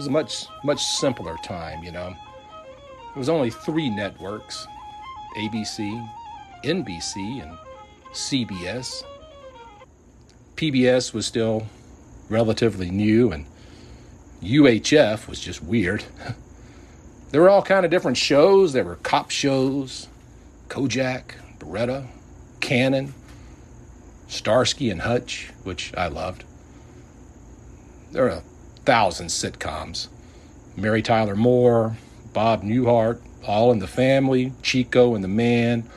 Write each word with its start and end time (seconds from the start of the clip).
was 0.00 0.06
a 0.06 0.10
much, 0.10 0.46
much 0.64 0.82
simpler 0.82 1.36
time, 1.42 1.84
you 1.84 1.92
know. 1.92 2.08
There 2.08 3.18
was 3.18 3.28
only 3.28 3.50
three 3.50 3.90
networks 3.90 4.66
ABC, 5.36 6.08
NBC, 6.64 7.42
and 7.42 7.58
CBS. 8.14 9.04
PBS 10.56 11.12
was 11.12 11.26
still 11.26 11.66
relatively 12.30 12.90
new, 12.90 13.30
and 13.30 13.44
UHF 14.42 15.28
was 15.28 15.38
just 15.38 15.62
weird. 15.62 16.02
there 17.30 17.42
were 17.42 17.50
all 17.50 17.60
kind 17.60 17.84
of 17.84 17.90
different 17.90 18.16
shows. 18.16 18.72
There 18.72 18.84
were 18.84 18.96
cop 18.96 19.30
shows, 19.30 20.08
Kojak, 20.68 21.34
Baretta, 21.58 22.06
Cannon, 22.60 23.12
Starsky 24.28 24.88
and 24.88 25.02
Hutch, 25.02 25.52
which 25.62 25.92
I 25.94 26.08
loved. 26.08 26.44
There 28.12 28.22
were 28.24 28.42
thousand 28.90 29.28
sitcoms. 29.28 30.08
Mary 30.76 31.00
Tyler 31.00 31.36
Moore, 31.36 31.96
Bob 32.32 32.64
Newhart, 32.64 33.20
All 33.46 33.70
in 33.70 33.78
the 33.78 33.86
Family, 33.86 34.52
Chico 34.62 35.14
and 35.14 35.22
the 35.22 35.28
Man, 35.28 35.88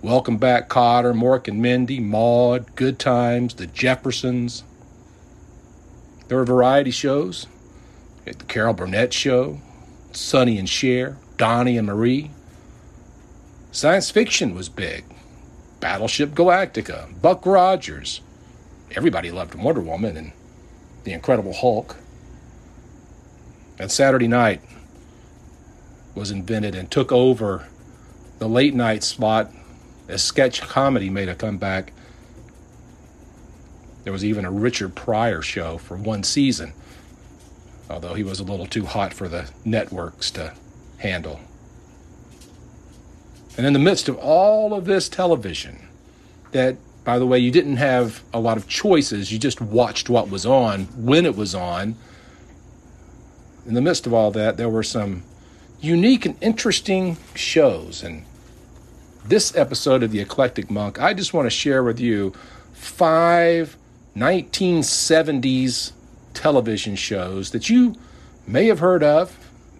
Welcome 0.00 0.38
Back 0.38 0.70
Kotter, 0.70 1.12
Mork 1.12 1.46
and 1.46 1.60
Mindy, 1.60 2.00
Maude, 2.00 2.74
Good 2.74 2.98
Times, 2.98 3.52
The 3.52 3.66
Jeffersons. 3.66 4.64
There 6.28 6.38
were 6.38 6.46
variety 6.46 6.90
shows. 6.90 7.48
The 8.24 8.32
Carol 8.32 8.72
Burnett 8.72 9.12
Show, 9.12 9.60
Sonny 10.12 10.58
and 10.58 10.66
Cher, 10.66 11.18
Donny 11.36 11.76
and 11.76 11.86
Marie. 11.86 12.30
Science 13.72 14.10
fiction 14.10 14.54
was 14.54 14.70
big. 14.70 15.04
Battlestar 15.80 16.28
Galactica, 16.28 17.20
Buck 17.20 17.44
Rogers. 17.44 18.22
Everybody 18.96 19.30
loved 19.30 19.54
Wonder 19.54 19.82
Woman 19.82 20.16
and 20.16 20.32
The 21.04 21.12
Incredible 21.12 21.52
Hulk. 21.52 21.96
And 23.78 23.90
Saturday 23.90 24.28
night 24.28 24.60
was 26.14 26.30
invented 26.30 26.74
and 26.74 26.90
took 26.90 27.12
over 27.12 27.68
the 28.38 28.48
late 28.48 28.74
night 28.74 29.04
spot 29.04 29.52
as 30.08 30.22
sketch 30.22 30.60
comedy 30.62 31.10
made 31.10 31.28
a 31.28 31.34
comeback. 31.34 31.92
There 34.04 34.12
was 34.12 34.24
even 34.24 34.44
a 34.44 34.50
Richard 34.50 34.94
Pryor 34.94 35.42
show 35.42 35.78
for 35.78 35.96
one 35.96 36.22
season, 36.22 36.72
although 37.90 38.14
he 38.14 38.24
was 38.24 38.40
a 38.40 38.44
little 38.44 38.66
too 38.66 38.86
hot 38.86 39.12
for 39.12 39.28
the 39.28 39.50
networks 39.64 40.30
to 40.32 40.54
handle. 40.98 41.40
And 43.56 43.66
in 43.66 43.72
the 43.72 43.78
midst 43.78 44.08
of 44.08 44.16
all 44.16 44.72
of 44.72 44.84
this 44.86 45.08
television, 45.08 45.88
that, 46.52 46.76
by 47.04 47.18
the 47.18 47.26
way, 47.26 47.38
you 47.38 47.50
didn't 47.50 47.76
have 47.76 48.22
a 48.32 48.40
lot 48.40 48.56
of 48.56 48.68
choices, 48.68 49.32
you 49.32 49.38
just 49.38 49.60
watched 49.60 50.08
what 50.08 50.30
was 50.30 50.46
on 50.46 50.84
when 50.96 51.26
it 51.26 51.36
was 51.36 51.54
on. 51.54 51.96
In 53.68 53.74
the 53.74 53.82
midst 53.82 54.06
of 54.06 54.14
all 54.14 54.30
that, 54.30 54.56
there 54.56 54.70
were 54.70 54.82
some 54.82 55.24
unique 55.78 56.24
and 56.24 56.36
interesting 56.40 57.18
shows. 57.34 58.02
And 58.02 58.24
this 59.26 59.54
episode 59.54 60.02
of 60.02 60.10
The 60.10 60.20
Eclectic 60.20 60.70
Monk, 60.70 60.98
I 60.98 61.12
just 61.12 61.34
want 61.34 61.44
to 61.44 61.50
share 61.50 61.82
with 61.82 62.00
you 62.00 62.32
five 62.72 63.76
1970s 64.16 65.92
television 66.32 66.96
shows 66.96 67.50
that 67.50 67.68
you 67.68 67.94
may 68.46 68.68
have 68.68 68.78
heard 68.78 69.02
of, 69.02 69.36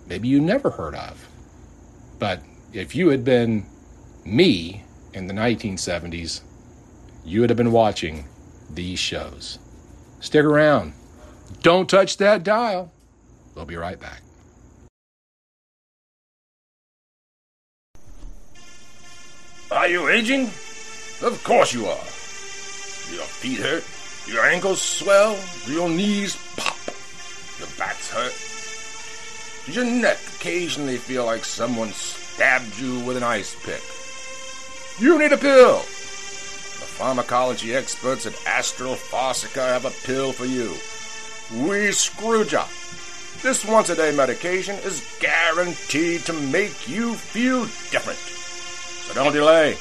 maybe 0.06 0.28
you 0.28 0.38
never 0.38 0.68
heard 0.68 0.94
of. 0.94 1.26
But 2.18 2.42
if 2.74 2.94
you 2.94 3.08
had 3.08 3.24
been 3.24 3.64
me 4.22 4.84
in 5.14 5.28
the 5.28 5.34
1970s, 5.34 6.42
you 7.24 7.40
would 7.40 7.48
have 7.48 7.56
been 7.56 7.72
watching 7.72 8.28
these 8.68 8.98
shows. 8.98 9.58
Stick 10.20 10.44
around. 10.44 10.92
Don't 11.62 11.88
touch 11.88 12.18
that 12.18 12.42
dial. 12.42 12.92
We'll 13.58 13.66
be 13.66 13.74
right 13.74 13.98
back. 13.98 14.22
Are 19.72 19.88
you 19.88 20.08
aging? 20.08 20.44
Of 21.22 21.42
course 21.42 21.74
you 21.74 21.86
are. 21.86 22.04
Your 23.12 23.26
feet 23.26 23.58
hurt, 23.58 23.84
your 24.32 24.44
ankles 24.46 24.80
swell, 24.80 25.36
your 25.66 25.88
knees 25.88 26.36
pop, 26.56 26.76
your 27.58 27.66
back's 27.76 28.12
hurt. 28.12 29.66
Does 29.66 29.74
your 29.74 29.86
neck 29.86 30.18
occasionally 30.36 30.96
feel 30.96 31.26
like 31.26 31.44
someone 31.44 31.88
stabbed 31.88 32.78
you 32.78 33.00
with 33.00 33.16
an 33.16 33.24
ice 33.24 33.56
pick? 33.64 33.82
You 35.02 35.18
need 35.18 35.32
a 35.32 35.36
pill. 35.36 35.78
The 35.78 36.86
pharmacology 36.94 37.74
experts 37.74 38.24
at 38.24 38.40
Astral 38.46 38.94
Farsica 38.94 39.66
have 39.66 39.84
a 39.84 40.06
pill 40.06 40.30
for 40.30 40.46
you. 40.46 40.68
We 41.60 41.88
Screwja. 41.88 42.97
This 43.40 43.64
once 43.64 43.88
a 43.88 43.94
day 43.94 44.10
medication 44.14 44.74
is 44.76 45.16
guaranteed 45.20 46.22
to 46.22 46.32
make 46.32 46.88
you 46.88 47.14
feel 47.14 47.66
different. 47.90 48.18
So 48.18 49.14
don't 49.14 49.32
delay. 49.32 49.76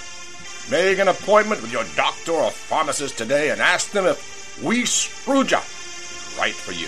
Make 0.70 1.00
an 1.00 1.08
appointment 1.08 1.64
with 1.64 1.72
your 1.72 1.84
doctor 1.96 2.34
or 2.34 2.52
pharmacist 2.52 3.18
today 3.18 3.50
and 3.50 3.60
ask 3.60 3.90
them 3.90 4.06
if 4.06 4.62
We 4.64 4.84
Screwja 4.84 5.58
is 5.58 6.38
right 6.38 6.54
for 6.54 6.72
you. 6.72 6.88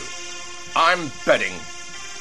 I'm 0.75 1.11
betting 1.25 1.53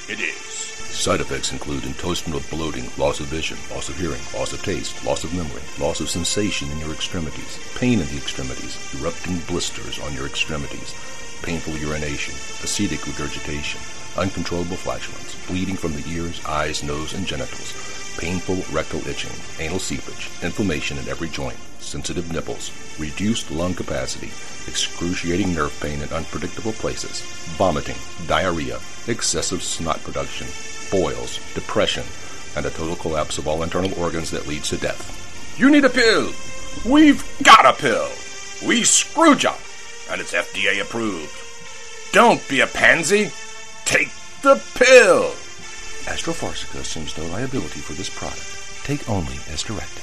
it 0.09 0.19
is. 0.19 0.59
Side 0.99 1.21
effects 1.21 1.53
include 1.53 1.85
intestinal 1.85 2.41
bloating, 2.51 2.89
loss 2.97 3.21
of 3.21 3.27
vision, 3.27 3.59
loss 3.71 3.91
of 3.91 3.99
hearing, 3.99 4.21
loss 4.35 4.55
of 4.55 4.63
taste, 4.63 5.05
loss 5.05 5.23
of 5.25 5.35
memory, 5.35 5.63
loss 5.79 6.01
of 6.01 6.09
sensation 6.09 6.71
in 6.71 6.79
your 6.79 6.93
extremities, 6.93 7.59
pain 7.77 8.01
in 8.01 8.07
the 8.07 8.17
extremities, 8.17 8.79
erupting 8.99 9.39
blisters 9.41 9.99
on 10.01 10.15
your 10.15 10.27
extremities, 10.27 10.95
painful 11.43 11.77
urination, 11.77 12.35
acidic 12.65 13.07
regurgitation, 13.07 13.81
uncontrollable 14.17 14.77
flatulence, 14.77 15.35
bleeding 15.47 15.77
from 15.77 15.93
the 15.93 16.05
ears, 16.09 16.45
eyes, 16.45 16.83
nose, 16.83 17.15
and 17.15 17.27
genitals, 17.27 17.73
painful 18.19 18.57
rectal 18.75 19.07
itching, 19.07 19.31
anal 19.61 19.79
seepage, 19.79 20.31
inflammation 20.43 20.99
in 20.99 21.09
every 21.09 21.29
joint, 21.29 21.57
sensitive 21.79 22.33
nipples, 22.33 22.73
reduced 22.99 23.51
lung 23.51 23.75
capacity, 23.75 24.29
excruciating 24.69 25.55
nerve 25.55 25.79
pain 25.81 26.03
in 26.03 26.09
unpredictable 26.11 26.73
places, 26.73 27.21
vomiting, 27.57 27.97
diarrhea, 28.27 28.79
excessive 29.07 29.63
snot 29.63 30.03
production, 30.03 30.47
boils, 30.91 31.39
depression, 31.55 32.05
and 32.57 32.67
a 32.67 32.71
total 32.71 32.97
collapse 32.97 33.39
of 33.39 33.47
all 33.47 33.63
internal 33.63 33.95
organs 33.99 34.31
that 34.31 34.47
leads 34.47 34.69
to 34.71 34.77
death. 34.77 35.15
You 35.59 35.71
need 35.71 35.85
a 35.85 35.91
pill. 35.91 36.33
We've 36.85 37.25
got 37.43 37.67
a 37.67 37.73
pill. 37.73 38.09
We 38.67 38.83
Screwja, 38.83 39.55
and 40.11 40.21
it's 40.21 40.35
FDA 40.35 40.81
approved. 40.81 41.35
Don't 42.13 42.47
be 42.49 42.61
a 42.61 42.67
pansy. 42.67 43.31
Take 43.85 44.09
the 44.43 44.55
pill. 44.75 45.31
Astrofarsica 46.09 46.81
assumes 46.81 47.17
no 47.19 47.27
liability 47.27 47.81
for 47.81 47.93
this 47.93 48.09
product. 48.09 48.59
Take 48.85 49.09
only 49.11 49.37
as 49.53 49.63
directed. 49.63 50.03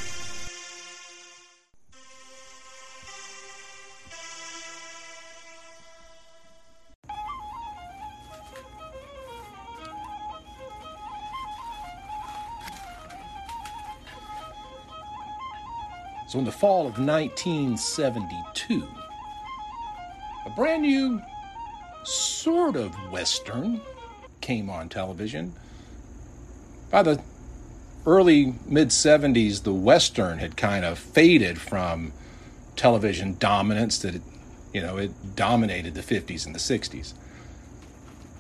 So, 16.28 16.40
in 16.40 16.46
the 16.46 16.52
fall 16.52 16.82
of 16.82 17.00
1972, 17.00 18.84
a 18.84 19.05
brand 20.56 20.84
new 20.84 21.22
sort 22.04 22.78
of 22.78 22.94
Western 23.12 23.82
came 24.40 24.70
on 24.70 24.88
television. 24.88 25.54
By 26.90 27.04
the 27.04 27.22
early 28.06 28.56
mid 28.66 28.90
70s, 28.90 29.64
the 29.64 29.74
Western 29.74 30.40
had 30.40 30.56
kind 30.56 30.86
of 30.86 30.98
faded 30.98 31.60
from 31.60 32.14
television 32.76 33.36
dominance 33.38 33.98
that, 34.00 34.16
it, 34.16 34.22
you 34.74 34.82
know, 34.82 34.98
it 34.98 35.36
dominated 35.36 35.94
the 35.94 36.02
50s 36.02 36.46
and 36.46 36.56
the 36.56 36.60
60s. 36.60 37.14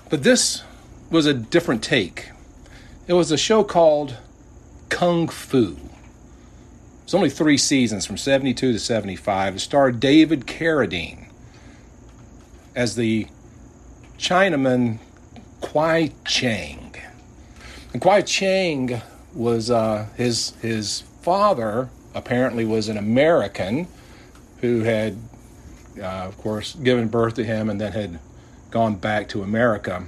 But 0.09 0.23
this 0.23 0.63
was 1.09 1.25
a 1.25 1.33
different 1.33 1.83
take. 1.83 2.29
It 3.07 3.13
was 3.13 3.31
a 3.31 3.37
show 3.37 3.63
called 3.63 4.17
Kung 4.89 5.27
Fu. 5.27 5.77
It's 7.03 7.13
only 7.13 7.29
three 7.29 7.57
seasons 7.57 8.05
from 8.05 8.17
72 8.17 8.73
to 8.73 8.79
75. 8.79 9.55
It 9.55 9.59
starred 9.59 9.99
David 9.99 10.47
Carradine 10.47 11.25
as 12.75 12.95
the 12.95 13.27
Chinaman 14.17 14.99
Kwai 15.61 16.11
Chang. 16.25 16.95
And 17.93 18.01
Kwai 18.01 18.21
Chang 18.21 19.01
was 19.33 19.71
uh, 19.71 20.07
his 20.15 20.51
his 20.61 21.01
father 21.21 21.89
apparently 22.13 22.65
was 22.65 22.87
an 22.87 22.97
American 22.97 23.87
who 24.61 24.81
had, 24.81 25.17
uh, 25.97 26.05
of 26.05 26.37
course, 26.37 26.75
given 26.75 27.07
birth 27.07 27.35
to 27.35 27.43
him 27.43 27.69
and 27.69 27.79
then 27.79 27.91
had 27.91 28.19
gone 28.71 28.95
back 28.95 29.27
to 29.29 29.43
America. 29.43 30.05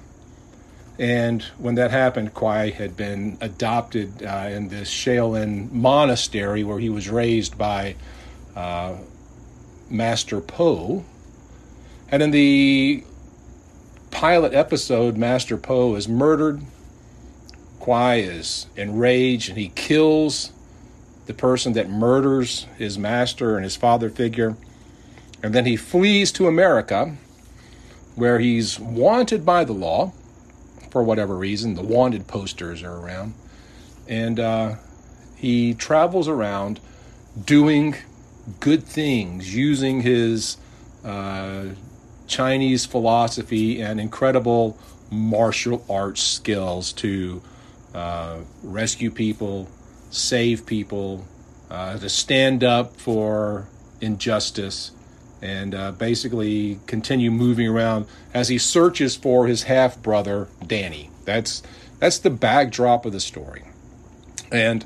And 1.00 1.44
when 1.58 1.76
that 1.76 1.92
happened, 1.92 2.34
Kwai 2.34 2.72
had 2.72 2.98
been 2.98 3.38
adopted 3.40 4.24
uh, 4.24 4.50
in 4.50 4.70
this 4.70 4.90
Shaolin 4.90 5.72
monastery 5.72 6.64
where 6.64 6.80
he 6.80 6.90
was 6.90 7.08
raised 7.08 7.58
by 7.58 7.96
uh, 8.56 8.96
Master 9.90 10.42
Po. 10.42 11.06
And 12.10 12.24
in 12.24 12.32
the 12.32 13.04
pilot 14.12 14.54
episode, 14.54 15.18
Master 15.18 15.58
Po 15.58 15.96
is 15.96 16.08
murdered. 16.08 16.62
Kwai 17.80 18.16
is 18.16 18.68
enraged 18.76 19.50
and 19.50 19.58
he 19.58 19.70
kills 19.70 20.52
the 21.26 21.34
person 21.34 21.74
that 21.74 21.90
murders 21.90 22.66
his 22.78 22.98
master 22.98 23.56
and 23.56 23.64
his 23.66 23.76
father 23.76 24.10
figure. 24.10 24.56
And 25.44 25.54
then 25.54 25.66
he 25.66 25.76
flees 25.76 26.32
to 26.34 26.48
America, 26.48 27.16
where 28.16 28.40
he's 28.40 28.80
wanted 28.80 29.46
by 29.46 29.66
the 29.66 29.74
law 29.74 30.14
for 30.90 31.04
whatever 31.04 31.36
reason. 31.36 31.76
The 31.76 31.84
wanted 31.84 32.28
posters 32.28 32.82
are 32.82 32.96
around. 32.96 33.34
And 34.08 34.40
uh, 34.40 34.76
he 35.36 35.74
travels 35.74 36.28
around 36.30 36.80
doing 37.46 37.96
good 38.62 38.84
things, 38.84 39.54
using 39.54 40.02
his 40.02 40.58
uh, 41.04 41.66
Chinese 42.28 42.86
philosophy 42.86 43.82
and 43.82 44.00
incredible 44.00 44.78
martial 45.10 45.86
arts 45.90 46.22
skills 46.22 46.94
to 46.94 47.42
uh, 47.96 48.38
rescue 48.64 49.10
people, 49.10 49.68
save 50.10 50.66
people, 50.66 51.26
uh, 51.70 51.98
to 51.98 52.10
stand 52.10 52.64
up 52.64 52.96
for 52.98 53.68
injustice, 54.02 54.92
and 55.42 55.74
uh, 55.74 55.92
basically 55.92 56.80
continue 56.86 57.32
moving 57.32 57.68
around 57.68 58.06
as 58.34 58.50
he 58.50 58.58
searches 58.58 59.16
for 59.16 59.48
his 59.48 59.64
half 59.64 60.02
brother 60.02 60.48
Danny. 60.66 61.10
That's 61.26 61.64
that's 62.00 62.20
the 62.20 62.30
backdrop 62.30 63.06
of 63.06 63.14
the 63.14 63.20
story, 63.20 63.64
and 64.52 64.86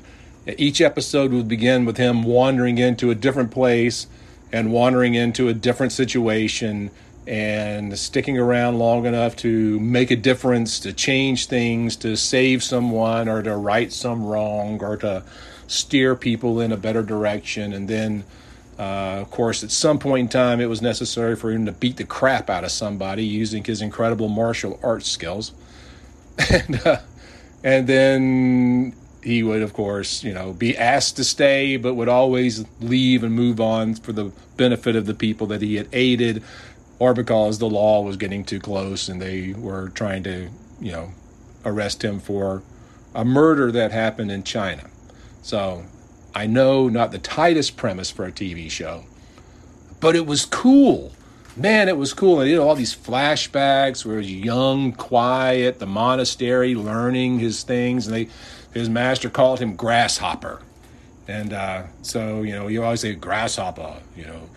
each 0.58 0.80
episode 0.80 1.32
would 1.32 1.48
begin 1.48 1.84
with 1.84 1.98
him 1.98 2.24
wandering 2.24 2.78
into 2.78 3.10
a 3.10 3.14
different 3.14 3.50
place 3.50 4.06
and 4.50 4.72
wandering 4.72 5.14
into 5.14 5.48
a 5.48 5.54
different 5.54 5.92
situation 5.92 6.90
and 7.26 7.96
sticking 7.98 8.36
around 8.38 8.78
long 8.78 9.06
enough 9.06 9.36
to 9.36 9.78
make 9.78 10.10
a 10.10 10.16
difference, 10.16 10.80
to 10.80 10.92
change 10.92 11.46
things, 11.46 11.96
to 11.96 12.16
save 12.16 12.62
someone, 12.62 13.28
or 13.28 13.42
to 13.42 13.56
right 13.56 13.92
some 13.92 14.24
wrong, 14.24 14.82
or 14.82 14.96
to 14.96 15.22
steer 15.68 16.16
people 16.16 16.60
in 16.60 16.72
a 16.72 16.76
better 16.76 17.02
direction. 17.02 17.72
And 17.72 17.88
then, 17.88 18.24
uh, 18.78 19.20
of 19.20 19.30
course, 19.30 19.62
at 19.62 19.70
some 19.70 19.98
point 19.98 20.20
in 20.20 20.28
time, 20.28 20.60
it 20.60 20.68
was 20.68 20.82
necessary 20.82 21.36
for 21.36 21.50
him 21.50 21.66
to 21.66 21.72
beat 21.72 21.96
the 21.96 22.04
crap 22.04 22.50
out 22.50 22.64
of 22.64 22.72
somebody 22.72 23.24
using 23.24 23.62
his 23.62 23.80
incredible 23.80 24.28
martial 24.28 24.80
arts 24.82 25.08
skills. 25.08 25.52
and, 26.50 26.84
uh, 26.84 26.98
and 27.62 27.86
then 27.86 28.96
he 29.22 29.42
would, 29.42 29.62
of 29.62 29.72
course, 29.72 30.24
you 30.24 30.34
know, 30.34 30.52
be 30.52 30.76
asked 30.76 31.16
to 31.16 31.24
stay, 31.24 31.76
but 31.76 31.94
would 31.94 32.08
always 32.08 32.64
leave 32.80 33.22
and 33.22 33.32
move 33.32 33.60
on 33.60 33.94
for 33.94 34.12
the 34.12 34.32
benefit 34.56 34.96
of 34.96 35.06
the 35.06 35.14
people 35.14 35.46
that 35.46 35.62
he 35.62 35.76
had 35.76 35.88
aided 35.92 36.42
or 37.02 37.14
because 37.14 37.58
the 37.58 37.68
law 37.68 38.00
was 38.00 38.16
getting 38.16 38.44
too 38.44 38.60
close 38.60 39.08
and 39.08 39.20
they 39.20 39.52
were 39.54 39.88
trying 39.88 40.22
to, 40.22 40.48
you 40.80 40.92
know, 40.92 41.10
arrest 41.64 42.04
him 42.04 42.20
for 42.20 42.62
a 43.12 43.24
murder 43.24 43.72
that 43.72 43.90
happened 43.90 44.30
in 44.30 44.44
China. 44.44 44.88
So 45.42 45.84
I 46.32 46.46
know 46.46 46.88
not 46.88 47.10
the 47.10 47.18
tightest 47.18 47.76
premise 47.76 48.08
for 48.08 48.24
a 48.24 48.30
TV 48.30 48.70
show, 48.70 49.02
but 49.98 50.14
it 50.14 50.26
was 50.26 50.44
cool. 50.44 51.10
Man, 51.56 51.88
it 51.88 51.96
was 51.96 52.14
cool. 52.14 52.40
And 52.40 52.48
you 52.48 52.54
know, 52.54 52.68
all 52.68 52.76
these 52.76 52.94
flashbacks 52.94 54.06
where 54.06 54.20
he's 54.20 54.30
young, 54.30 54.92
quiet, 54.92 55.80
the 55.80 55.86
monastery, 55.86 56.76
learning 56.76 57.40
his 57.40 57.64
things, 57.64 58.06
and 58.06 58.14
they 58.14 58.28
his 58.72 58.88
master 58.88 59.28
called 59.28 59.58
him 59.58 59.74
grasshopper. 59.74 60.62
And 61.26 61.52
uh, 61.52 61.82
so, 62.02 62.42
you 62.42 62.52
know, 62.52 62.68
you 62.68 62.84
always 62.84 63.00
say 63.00 63.16
grasshopper, 63.16 63.96
you 64.16 64.24
know, 64.24 64.48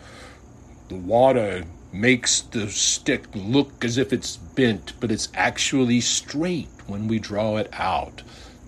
the 0.89 0.95
water 0.95 1.65
makes 2.00 2.42
the 2.42 2.69
stick 2.69 3.25
look 3.33 3.83
as 3.86 3.97
if 3.97 4.12
it's 4.12 4.38
bent, 4.38 4.94
but 5.00 5.12
it's 5.12 5.30
actually 5.33 6.01
straight 6.01 6.68
when 6.88 7.07
we 7.07 7.19
draw 7.19 7.57
it 7.57 7.69
out. 7.74 8.21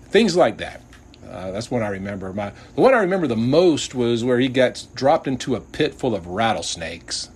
Things 0.04 0.36
like 0.36 0.58
that. 0.58 0.82
Uh, 1.28 1.50
that's 1.50 1.70
what 1.70 1.82
I 1.82 1.88
remember. 1.88 2.32
My 2.32 2.52
the 2.74 2.80
one 2.80 2.94
I 2.94 3.00
remember 3.00 3.26
the 3.26 3.36
most 3.36 3.94
was 3.94 4.24
where 4.24 4.38
he 4.38 4.48
got 4.48 4.86
dropped 4.94 5.28
into 5.28 5.54
a 5.54 5.60
pit 5.60 5.94
full 5.94 6.14
of 6.14 6.26
rattlesnakes, 6.26 7.28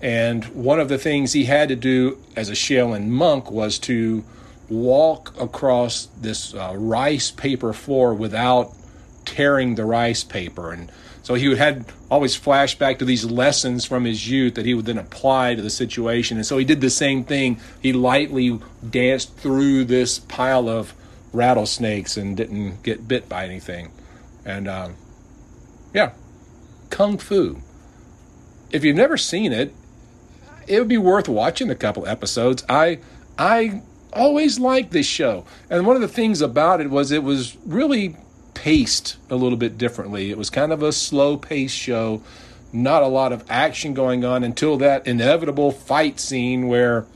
and 0.00 0.44
one 0.46 0.78
of 0.78 0.88
the 0.88 0.98
things 0.98 1.32
he 1.32 1.44
had 1.46 1.68
to 1.68 1.76
do 1.76 2.18
as 2.36 2.48
a 2.48 2.52
Shaolin 2.52 3.08
monk 3.08 3.50
was 3.50 3.78
to 3.80 4.24
walk 4.68 5.34
across 5.38 6.08
this 6.20 6.54
uh, 6.54 6.74
rice 6.76 7.32
paper 7.32 7.72
floor 7.72 8.14
without 8.14 8.72
tearing 9.24 9.74
the 9.74 9.84
rice 9.84 10.22
paper 10.24 10.72
and 10.72 10.90
so 11.22 11.34
he 11.34 11.48
would 11.48 11.58
had 11.58 11.86
always 12.10 12.34
flash 12.34 12.76
back 12.76 12.98
to 12.98 13.04
these 13.04 13.24
lessons 13.24 13.84
from 13.84 14.04
his 14.04 14.28
youth 14.28 14.54
that 14.56 14.66
he 14.66 14.74
would 14.74 14.86
then 14.86 14.98
apply 14.98 15.54
to 15.54 15.62
the 15.62 15.70
situation. 15.70 16.36
And 16.36 16.44
so 16.44 16.58
he 16.58 16.64
did 16.64 16.80
the 16.80 16.90
same 16.90 17.24
thing. 17.24 17.60
He 17.80 17.92
lightly 17.92 18.60
danced 18.88 19.36
through 19.36 19.84
this 19.84 20.18
pile 20.18 20.68
of 20.68 20.94
rattlesnakes 21.32 22.16
and 22.16 22.36
didn't 22.36 22.82
get 22.82 23.06
bit 23.06 23.28
by 23.28 23.44
anything. 23.44 23.92
And 24.44 24.68
um, 24.68 24.96
yeah, 25.94 26.12
Kung 26.90 27.18
Fu. 27.18 27.62
If 28.70 28.84
you've 28.84 28.96
never 28.96 29.16
seen 29.16 29.52
it, 29.52 29.72
it 30.66 30.78
would 30.78 30.88
be 30.88 30.98
worth 30.98 31.28
watching 31.28 31.70
a 31.70 31.74
couple 31.74 32.06
episodes. 32.06 32.64
I 32.68 32.98
I 33.38 33.82
always 34.12 34.58
liked 34.58 34.92
this 34.92 35.06
show. 35.06 35.44
And 35.70 35.86
one 35.86 35.96
of 35.96 36.02
the 36.02 36.08
things 36.08 36.40
about 36.40 36.80
it 36.80 36.90
was 36.90 37.12
it 37.12 37.22
was 37.22 37.56
really 37.64 38.16
paced 38.54 39.16
a 39.30 39.36
little 39.36 39.58
bit 39.58 39.78
differently. 39.78 40.30
It 40.30 40.38
was 40.38 40.50
kind 40.50 40.72
of 40.72 40.82
a 40.82 40.92
slow 40.92 41.36
paced 41.36 41.76
show, 41.76 42.22
not 42.72 43.02
a 43.02 43.08
lot 43.08 43.32
of 43.32 43.44
action 43.48 43.94
going 43.94 44.24
on 44.24 44.44
until 44.44 44.76
that 44.78 45.06
inevitable 45.06 45.72
fight 45.72 46.20
scene 46.20 46.68
where 46.68 47.06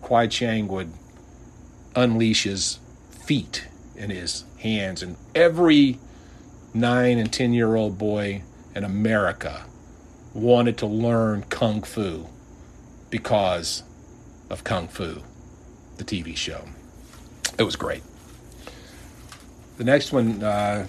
Kwai 0.00 0.26
Chang 0.26 0.68
would 0.68 0.92
unleash 1.94 2.44
his 2.44 2.78
feet 3.10 3.68
and 3.96 4.10
his 4.10 4.44
hands. 4.58 5.02
And 5.02 5.16
every 5.34 5.98
nine 6.74 7.18
and 7.18 7.32
10 7.32 7.52
year 7.52 7.74
old 7.74 7.98
boy 7.98 8.42
in 8.74 8.84
America 8.84 9.64
wanted 10.34 10.78
to 10.78 10.86
learn 10.86 11.44
Kung 11.50 11.82
Fu 11.82 12.26
because 13.10 13.82
of 14.48 14.64
Kung 14.64 14.88
Fu, 14.88 15.22
the 15.98 16.04
TV 16.04 16.36
show. 16.36 16.64
It 17.58 17.64
was 17.64 17.76
great. 17.76 18.02
The 19.82 19.90
next 19.90 20.12
one, 20.12 20.44
uh, 20.44 20.86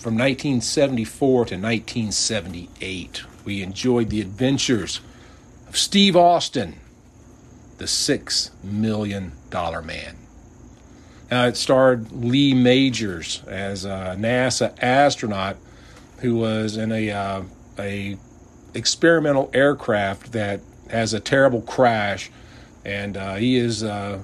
from 0.00 0.18
1974 0.18 1.46
to 1.46 1.54
1978, 1.54 3.22
we 3.46 3.62
enjoyed 3.62 4.10
the 4.10 4.20
adventures 4.20 5.00
of 5.66 5.78
Steve 5.78 6.14
Austin, 6.14 6.76
the 7.78 7.86
Six 7.86 8.50
Million 8.62 9.32
Dollar 9.48 9.80
Man. 9.80 10.16
Now, 11.30 11.46
it 11.46 11.56
starred 11.56 12.12
Lee 12.12 12.52
Majors 12.52 13.42
as 13.46 13.86
a 13.86 14.14
NASA 14.18 14.74
astronaut 14.78 15.56
who 16.18 16.36
was 16.36 16.76
in 16.76 16.92
a, 16.92 17.10
uh, 17.10 17.42
a 17.78 18.18
experimental 18.74 19.50
aircraft 19.54 20.32
that 20.32 20.60
has 20.90 21.14
a 21.14 21.20
terrible 21.20 21.62
crash, 21.62 22.30
and 22.84 23.16
uh, 23.16 23.36
he 23.36 23.56
is 23.56 23.82
uh, 23.82 24.18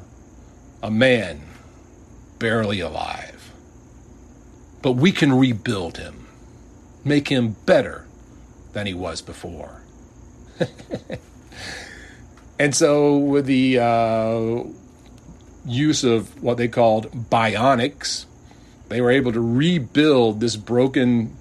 a 0.83 0.91
man 0.91 1.41
barely 2.39 2.81
alive 2.81 3.34
but 4.85 4.93
we 4.93 5.13
can 5.13 5.33
rebuild 5.33 5.97
him, 5.97 6.27
make 7.05 7.29
him 7.29 7.57
better 7.65 8.07
than 8.75 8.87
he 8.87 8.93
was 8.93 9.23
before. 9.23 9.81
and 12.59 12.75
so, 12.75 13.17
with 13.17 13.47
the 13.47 13.79
uh, 13.79 14.63
use 15.65 16.05
of 16.05 16.43
what 16.43 16.59
they 16.59 16.69
called 16.69 17.11
bionics, 17.31 18.27
they 18.91 19.01
were 19.01 19.11
able 19.11 19.33
to 19.33 19.41
rebuild 19.41 20.41
this 20.41 20.55
broken 20.55 21.35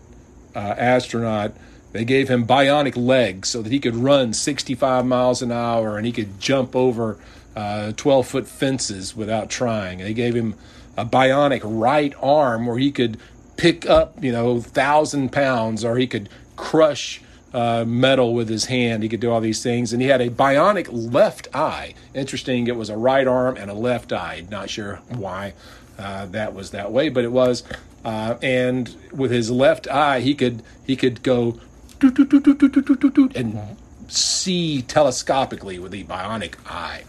uh, 0.56 0.60
astronaut. 0.60 1.52
They 1.92 2.06
gave 2.06 2.30
him 2.30 2.48
bionic 2.48 2.96
legs 2.96 3.50
so 3.50 3.62
that 3.62 3.74
he 3.74 3.82
could 3.82 3.98
run 3.98 4.32
65 4.32 5.06
miles 5.06 5.42
an 5.42 5.52
hour 5.52 5.98
and 5.98 6.06
he 6.06 6.14
could 6.14 6.40
jump 6.40 6.78
over 6.78 7.20
12 7.56 8.08
uh, 8.08 8.24
foot 8.24 8.48
fences 8.48 9.18
without 9.18 9.50
trying. 9.50 9.98
They 9.98 10.14
gave 10.14 10.34
him 10.34 10.56
a 10.96 11.06
bionic 11.06 11.62
right 11.64 12.14
arm 12.22 12.68
where 12.68 12.78
he 12.78 12.92
could 12.92 13.18
pick 13.58 13.90
up, 13.90 14.24
you 14.24 14.32
know, 14.32 14.60
thousand 14.62 15.32
pounds, 15.32 15.84
or 15.84 15.98
he 15.98 16.08
could 16.08 16.30
crush 16.56 17.22
uh, 17.54 17.86
metal 17.86 18.34
with 18.34 18.50
his 18.50 18.66
hand. 18.66 19.04
He 19.04 19.10
could 19.10 19.20
do 19.20 19.32
all 19.32 19.42
these 19.42 19.62
things, 19.62 19.94
and 19.94 20.02
he 20.02 20.08
had 20.08 20.22
a 20.22 20.30
bionic 20.30 20.88
left 20.92 21.48
eye. 21.54 21.94
Interesting, 22.14 22.68
it 22.68 22.76
was 22.76 22.90
a 22.90 22.98
right 22.98 23.28
arm 23.28 23.58
and 23.58 23.70
a 23.70 23.74
left 23.76 24.12
eye. 24.12 24.46
Not 24.50 24.70
sure 24.70 25.02
why 25.10 25.54
uh, 25.98 26.26
that 26.28 26.54
was 26.54 26.72
that 26.72 26.92
way, 26.92 27.10
but 27.10 27.24
it 27.24 27.32
was. 27.32 27.64
Uh, 28.04 28.36
and 28.42 28.96
with 29.12 29.32
his 29.32 29.50
left 29.50 29.88
eye, 29.88 30.20
he 30.20 30.36
could 30.36 30.62
he 30.86 30.96
could 30.96 31.24
go 31.24 31.60
and 33.36 33.78
see 34.10 34.84
telescopically 34.86 35.80
with 35.80 35.92
the 35.92 36.04
bionic 36.04 36.56
eye. 36.68 37.04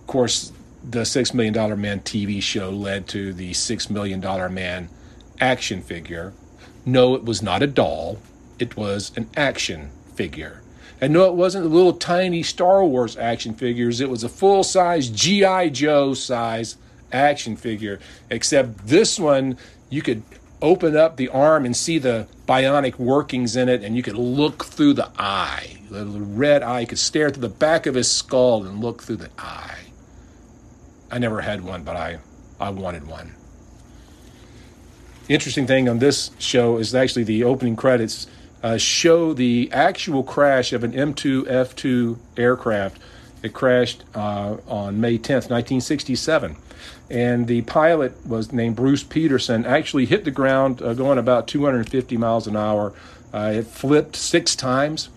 Of 0.00 0.06
course, 0.06 0.52
the 0.88 1.04
Six 1.04 1.32
Million 1.32 1.54
Dollar 1.54 1.76
Man 1.76 2.00
TV 2.00 2.42
show 2.42 2.70
led 2.70 3.06
to 3.08 3.32
the 3.32 3.52
Six 3.52 3.88
Million 3.88 4.20
Dollar 4.20 4.48
Man 4.48 4.88
action 5.40 5.82
figure. 5.82 6.32
No, 6.84 7.14
it 7.14 7.24
was 7.24 7.42
not 7.42 7.62
a 7.62 7.66
doll, 7.66 8.18
it 8.58 8.76
was 8.76 9.12
an 9.16 9.28
action 9.36 9.90
figure. 10.14 10.60
And 11.00 11.12
no, 11.12 11.24
it 11.26 11.34
wasn't 11.34 11.64
the 11.64 11.70
little 11.70 11.94
tiny 11.94 12.42
Star 12.42 12.84
Wars 12.84 13.16
action 13.16 13.54
figures. 13.54 14.00
It 14.00 14.08
was 14.08 14.24
a 14.24 14.28
full 14.28 14.62
size 14.62 15.08
G.I. 15.08 15.70
Joe 15.70 16.14
size 16.14 16.76
action 17.12 17.56
figure. 17.56 17.98
Except 18.30 18.86
this 18.86 19.18
one, 19.18 19.58
you 19.90 20.02
could 20.02 20.22
open 20.62 20.96
up 20.96 21.16
the 21.16 21.28
arm 21.28 21.66
and 21.66 21.76
see 21.76 21.98
the 21.98 22.26
bionic 22.46 22.98
workings 22.98 23.56
in 23.56 23.68
it, 23.68 23.82
and 23.82 23.96
you 23.96 24.02
could 24.02 24.16
look 24.16 24.64
through 24.64 24.94
the 24.94 25.10
eye. 25.18 25.78
The 25.90 26.06
red 26.06 26.62
eye 26.62 26.84
could 26.84 26.98
stare 26.98 27.30
through 27.30 27.42
the 27.42 27.48
back 27.48 27.86
of 27.86 27.94
his 27.94 28.10
skull 28.10 28.64
and 28.64 28.80
look 28.80 29.02
through 29.02 29.16
the 29.16 29.30
eye. 29.38 29.83
I 31.14 31.18
never 31.18 31.42
had 31.42 31.62
one, 31.62 31.84
but 31.84 31.94
I, 31.94 32.18
I 32.58 32.70
wanted 32.70 33.06
one. 33.06 33.36
The 35.28 35.34
interesting 35.34 35.64
thing 35.64 35.88
on 35.88 36.00
this 36.00 36.32
show 36.40 36.76
is 36.78 36.92
actually 36.92 37.22
the 37.22 37.44
opening 37.44 37.76
credits 37.76 38.26
uh, 38.64 38.78
show 38.78 39.32
the 39.32 39.70
actual 39.70 40.24
crash 40.24 40.72
of 40.72 40.82
an 40.82 40.90
M2 40.90 41.44
F2 41.44 42.18
aircraft. 42.36 42.98
It 43.44 43.54
crashed 43.54 44.02
uh, 44.12 44.56
on 44.66 45.00
May 45.00 45.16
10th, 45.16 45.50
1967 45.50 46.56
and 47.08 47.46
the 47.46 47.62
pilot 47.62 48.26
was 48.26 48.52
named 48.52 48.74
Bruce 48.74 49.04
Peterson. 49.04 49.64
Actually 49.64 50.06
hit 50.06 50.24
the 50.24 50.32
ground 50.32 50.82
uh, 50.82 50.94
going 50.94 51.18
about 51.18 51.46
250 51.46 52.16
miles 52.16 52.48
an 52.48 52.56
hour. 52.56 52.92
Uh, 53.32 53.52
it 53.54 53.66
flipped 53.68 54.16
six 54.16 54.56
times, 54.56 55.10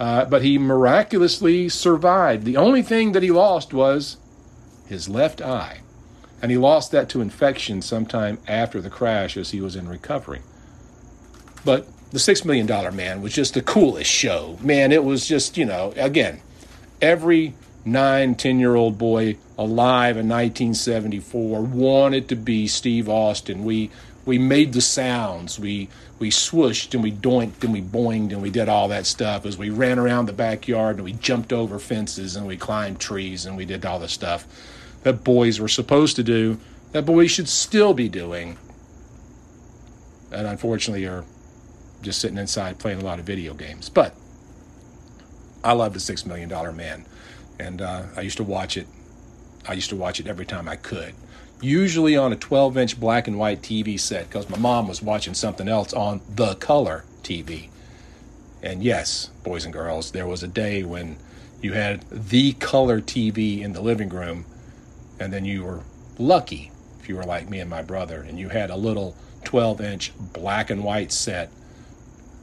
uh, 0.00 0.24
but 0.24 0.42
he 0.42 0.56
miraculously 0.56 1.68
survived. 1.68 2.46
The 2.46 2.56
only 2.56 2.80
thing 2.80 3.12
that 3.12 3.22
he 3.22 3.30
lost 3.30 3.74
was 3.74 4.16
his 4.86 5.08
left 5.08 5.40
eye, 5.40 5.80
and 6.40 6.50
he 6.50 6.58
lost 6.58 6.90
that 6.92 7.08
to 7.10 7.20
infection 7.20 7.82
sometime 7.82 8.38
after 8.46 8.80
the 8.80 8.90
crash 8.90 9.36
as 9.36 9.50
he 9.50 9.60
was 9.60 9.76
in 9.76 9.88
recovery. 9.88 10.42
But 11.64 11.86
the 12.10 12.18
Six 12.18 12.44
Million 12.44 12.66
Dollar 12.66 12.92
Man 12.92 13.22
was 13.22 13.32
just 13.32 13.54
the 13.54 13.62
coolest 13.62 14.10
show. 14.10 14.58
Man, 14.60 14.92
it 14.92 15.04
was 15.04 15.26
just 15.26 15.56
you 15.56 15.64
know 15.64 15.92
again 15.96 16.40
every 17.00 17.54
nine, 17.84 18.34
ten 18.34 18.58
year 18.58 18.74
old 18.74 18.98
boy 18.98 19.36
alive 19.58 20.16
in 20.16 20.28
1974 20.28 21.62
wanted 21.62 22.28
to 22.28 22.36
be 22.36 22.66
Steve 22.66 23.08
Austin. 23.08 23.64
We 23.64 23.90
we 24.24 24.38
made 24.38 24.72
the 24.72 24.80
sounds. 24.80 25.58
We 25.58 25.88
we 26.18 26.30
swooshed 26.30 26.94
and 26.94 27.02
we 27.02 27.10
doinked 27.10 27.64
and 27.64 27.72
we 27.72 27.82
boinged 27.82 28.30
and 28.30 28.40
we 28.42 28.50
did 28.50 28.68
all 28.68 28.88
that 28.88 29.06
stuff 29.06 29.44
as 29.44 29.58
we 29.58 29.70
ran 29.70 29.98
around 29.98 30.26
the 30.26 30.32
backyard 30.32 30.96
and 30.96 31.04
we 31.04 31.12
jumped 31.12 31.52
over 31.52 31.80
fences 31.80 32.36
and 32.36 32.46
we 32.46 32.56
climbed 32.56 33.00
trees 33.00 33.44
and 33.44 33.56
we 33.56 33.64
did 33.64 33.84
all 33.84 33.98
this 33.98 34.12
stuff 34.12 34.46
that 35.02 35.24
boys 35.24 35.60
were 35.60 35.68
supposed 35.68 36.16
to 36.16 36.22
do, 36.22 36.58
that 36.92 37.04
boys 37.04 37.30
should 37.30 37.48
still 37.48 37.94
be 37.94 38.08
doing. 38.08 38.58
And 40.30 40.46
unfortunately 40.46 41.04
are 41.06 41.24
just 42.00 42.20
sitting 42.20 42.38
inside 42.38 42.78
playing 42.78 43.00
a 43.00 43.04
lot 43.04 43.18
of 43.18 43.24
video 43.24 43.54
games. 43.54 43.88
But 43.88 44.14
I 45.62 45.72
love 45.72 45.94
the 45.94 46.00
Six 46.00 46.26
Million 46.26 46.48
Dollar 46.48 46.72
Man 46.72 47.06
and 47.58 47.80
uh, 47.80 48.02
I 48.16 48.22
used 48.22 48.38
to 48.38 48.44
watch 48.44 48.76
it. 48.76 48.86
I 49.66 49.74
used 49.74 49.90
to 49.90 49.96
watch 49.96 50.18
it 50.18 50.26
every 50.26 50.46
time 50.46 50.68
I 50.68 50.76
could. 50.76 51.14
Usually 51.60 52.16
on 52.16 52.32
a 52.32 52.36
12 52.36 52.76
inch 52.76 52.98
black 52.98 53.28
and 53.28 53.38
white 53.38 53.62
TV 53.62 53.98
set 53.98 54.28
because 54.28 54.50
my 54.50 54.58
mom 54.58 54.88
was 54.88 55.00
watching 55.00 55.34
something 55.34 55.68
else 55.68 55.92
on 55.92 56.20
the 56.34 56.56
color 56.56 57.04
TV. 57.22 57.68
And 58.62 58.82
yes, 58.82 59.30
boys 59.44 59.64
and 59.64 59.72
girls, 59.72 60.10
there 60.10 60.26
was 60.26 60.42
a 60.42 60.48
day 60.48 60.82
when 60.82 61.16
you 61.60 61.72
had 61.72 62.02
the 62.10 62.54
color 62.54 63.00
TV 63.00 63.60
in 63.60 63.72
the 63.72 63.80
living 63.80 64.08
room, 64.08 64.44
and 65.22 65.32
then 65.32 65.44
you 65.44 65.64
were 65.64 65.80
lucky 66.18 66.70
if 67.00 67.08
you 67.08 67.16
were 67.16 67.24
like 67.24 67.48
me 67.48 67.58
and 67.60 67.70
my 67.70 67.82
brother, 67.82 68.22
and 68.22 68.38
you 68.38 68.48
had 68.48 68.70
a 68.70 68.76
little 68.76 69.16
12 69.44 69.80
inch 69.80 70.12
black 70.18 70.70
and 70.70 70.84
white 70.84 71.10
set 71.10 71.50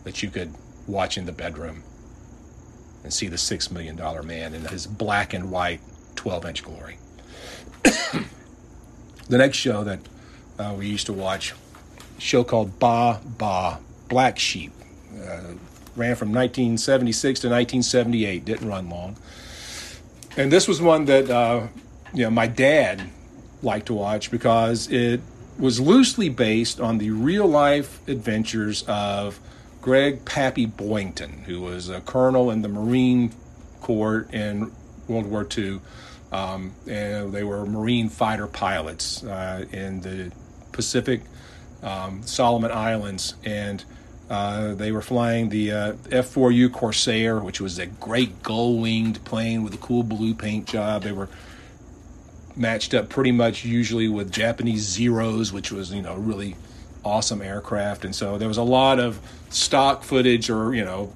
that 0.04 0.22
you 0.22 0.30
could 0.30 0.54
watch 0.88 1.18
in 1.18 1.26
the 1.26 1.32
bedroom 1.32 1.84
and 3.04 3.14
see 3.14 3.28
the 3.28 3.38
Six 3.38 3.72
Million 3.72 3.96
Dollar 3.96 4.24
Man 4.24 4.54
in 4.54 4.66
his 4.66 4.86
black 4.86 5.34
and 5.34 5.52
white 5.52 5.80
12 6.16 6.46
inch 6.46 6.64
glory. 6.64 6.98
the 7.84 9.38
next 9.38 9.58
show 9.58 9.84
that 9.84 10.00
uh, 10.58 10.76
we 10.78 10.88
used 10.88 11.06
to 11.06 11.14
watch, 11.14 11.54
a 12.18 12.22
show 12.22 12.44
called 12.44 12.80
Baa 12.80 13.20
Baa 13.20 13.78
Black 14.10 14.38
Sheep, 14.38 14.74
uh, 15.16 15.54
ran 15.96 16.16
from 16.16 16.34
1976 16.34 17.40
to 17.42 17.48
1978, 17.48 18.44
didn't 18.44 18.68
run 18.68 18.90
long. 18.90 19.16
And 20.36 20.52
this 20.52 20.68
was 20.68 20.82
one 20.82 21.06
that 21.06 21.30
uh, 21.30 21.68
you 22.14 22.24
know 22.24 22.30
my 22.30 22.48
dad 22.48 23.10
liked 23.62 23.88
to 23.88 23.94
watch 23.94 24.32
because 24.32 24.90
it 24.90 25.22
was 25.58 25.80
loosely 25.80 26.30
based 26.30 26.80
on 26.80 26.98
the 26.98 27.12
real 27.12 27.46
life 27.46 28.08
adventures 28.08 28.84
of 28.88 29.40
Greg 29.82 30.26
Pappy 30.26 30.66
Boyington, 30.66 31.44
who 31.44 31.62
was 31.62 31.90
a 31.90 32.02
colonel 32.02 32.52
in 32.52 32.62
the 32.62 32.70
Marine 32.70 33.34
Corps 33.82 34.28
in 34.32 34.72
World 35.08 35.26
War 35.26 35.48
II. 35.58 35.82
Um, 36.32 36.74
and 36.88 37.34
they 37.34 37.44
were 37.44 37.66
Marine 37.66 38.10
fighter 38.10 38.48
pilots 38.48 39.24
uh, 39.24 39.66
in 39.72 40.02
the 40.02 40.32
Pacific 40.72 41.22
um, 41.82 42.22
Solomon 42.24 42.72
Islands. 42.72 43.36
And 43.44 43.84
uh, 44.30 44.76
they 44.76 44.92
were 44.92 45.02
flying 45.02 45.50
the 45.50 45.72
uh, 45.72 45.94
F 46.12 46.34
4U 46.36 46.72
Corsair, 46.72 47.40
which 47.40 47.60
was 47.60 47.80
a 47.80 47.88
great 47.88 48.44
gull 48.44 48.78
winged 48.78 49.24
plane 49.26 49.64
with 49.64 49.74
a 49.74 49.78
cool 49.78 50.04
blue 50.04 50.36
paint 50.36 50.68
job. 50.68 51.04
They 51.04 51.12
were 51.14 51.30
matched 52.60 52.94
up 52.94 53.10
pretty 53.10 53.32
much 53.32 53.64
usually 53.64 54.08
with 54.08 54.32
Japanese 54.32 54.82
Zeros, 54.82 55.54
which 55.54 55.72
was, 55.72 55.94
you 55.94 56.02
know, 56.02 56.16
really 56.16 56.56
awesome 57.04 57.42
aircraft. 57.42 58.04
And 58.04 58.14
so 58.14 58.38
there 58.38 58.48
was 58.48 58.58
a 58.58 58.64
lot 58.64 59.00
of 59.00 59.20
stock 59.50 60.04
footage 60.04 60.50
or, 60.50 60.76
you 60.76 60.84
know, 60.84 61.14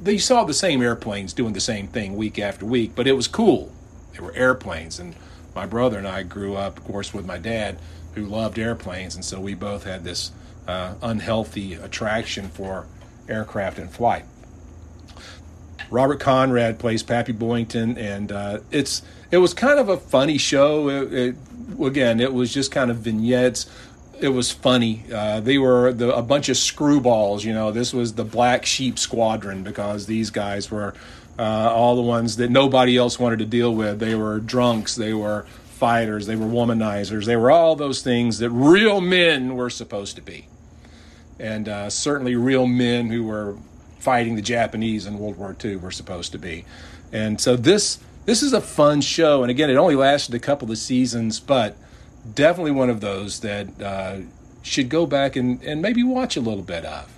they 0.00 0.18
saw 0.18 0.44
the 0.44 0.54
same 0.54 0.82
airplanes 0.82 1.32
doing 1.32 1.54
the 1.54 1.60
same 1.60 1.88
thing 1.88 2.16
week 2.16 2.38
after 2.38 2.66
week, 2.66 2.92
but 2.94 3.06
it 3.06 3.12
was 3.12 3.26
cool. 3.26 3.72
They 4.12 4.20
were 4.20 4.34
airplanes. 4.34 4.98
And 4.98 5.16
my 5.54 5.66
brother 5.66 5.98
and 5.98 6.06
I 6.06 6.22
grew 6.22 6.56
up, 6.56 6.78
of 6.78 6.84
course, 6.84 7.14
with 7.14 7.26
my 7.26 7.38
dad 7.38 7.78
who 8.14 8.24
loved 8.24 8.58
airplanes. 8.58 9.14
And 9.14 9.24
so 9.24 9.40
we 9.40 9.54
both 9.54 9.84
had 9.84 10.04
this 10.04 10.32
uh, 10.66 10.94
unhealthy 11.02 11.74
attraction 11.74 12.48
for 12.48 12.86
aircraft 13.28 13.78
and 13.78 13.90
flight. 13.90 14.24
Robert 15.90 16.20
Conrad 16.20 16.78
plays 16.78 17.02
Pappy 17.02 17.32
Boyington, 17.32 17.96
and 17.96 18.30
uh, 18.30 18.58
it's 18.70 19.02
it 19.30 19.38
was 19.38 19.54
kind 19.54 19.78
of 19.78 19.88
a 19.88 19.96
funny 19.96 20.38
show. 20.38 20.88
It, 20.88 21.12
it, 21.12 21.36
again, 21.80 22.20
it 22.20 22.32
was 22.32 22.52
just 22.52 22.70
kind 22.70 22.90
of 22.90 22.98
vignettes 22.98 23.66
it 24.20 24.28
was 24.28 24.50
funny. 24.50 25.04
Uh, 25.12 25.40
they 25.40 25.58
were 25.58 25.92
the, 25.92 26.14
a 26.14 26.22
bunch 26.22 26.48
of 26.48 26.56
screwballs. 26.56 27.44
You 27.44 27.52
know, 27.52 27.70
this 27.70 27.92
was 27.92 28.14
the 28.14 28.24
Black 28.24 28.66
Sheep 28.66 28.98
Squadron 28.98 29.62
because 29.62 30.06
these 30.06 30.30
guys 30.30 30.70
were 30.70 30.94
uh, 31.38 31.72
all 31.72 31.96
the 31.96 32.02
ones 32.02 32.36
that 32.36 32.50
nobody 32.50 32.96
else 32.96 33.18
wanted 33.18 33.38
to 33.40 33.46
deal 33.46 33.74
with. 33.74 34.00
They 34.00 34.14
were 34.14 34.40
drunks. 34.40 34.96
They 34.96 35.14
were 35.14 35.46
fighters. 35.64 36.26
They 36.26 36.36
were 36.36 36.46
womanizers. 36.46 37.26
They 37.26 37.36
were 37.36 37.50
all 37.50 37.76
those 37.76 38.02
things 38.02 38.38
that 38.38 38.50
real 38.50 39.00
men 39.00 39.54
were 39.54 39.70
supposed 39.70 40.16
to 40.16 40.22
be, 40.22 40.48
and 41.38 41.68
uh, 41.68 41.90
certainly 41.90 42.34
real 42.34 42.66
men 42.66 43.08
who 43.08 43.24
were 43.24 43.56
fighting 43.98 44.36
the 44.36 44.42
Japanese 44.42 45.06
in 45.06 45.18
World 45.18 45.36
War 45.36 45.56
II 45.62 45.76
were 45.76 45.90
supposed 45.90 46.32
to 46.32 46.38
be. 46.38 46.64
And 47.12 47.40
so 47.40 47.56
this 47.56 47.98
this 48.24 48.42
is 48.42 48.52
a 48.52 48.60
fun 48.60 49.00
show. 49.00 49.42
And 49.42 49.50
again, 49.50 49.70
it 49.70 49.76
only 49.76 49.96
lasted 49.96 50.34
a 50.34 50.38
couple 50.38 50.70
of 50.70 50.76
seasons, 50.76 51.40
but 51.40 51.76
definitely 52.34 52.72
one 52.72 52.90
of 52.90 53.00
those 53.00 53.40
that 53.40 53.80
uh, 53.80 54.18
should 54.62 54.88
go 54.88 55.06
back 55.06 55.36
and, 55.36 55.62
and 55.62 55.80
maybe 55.80 56.02
watch 56.02 56.36
a 56.36 56.40
little 56.40 56.62
bit 56.62 56.84
of 56.84 57.10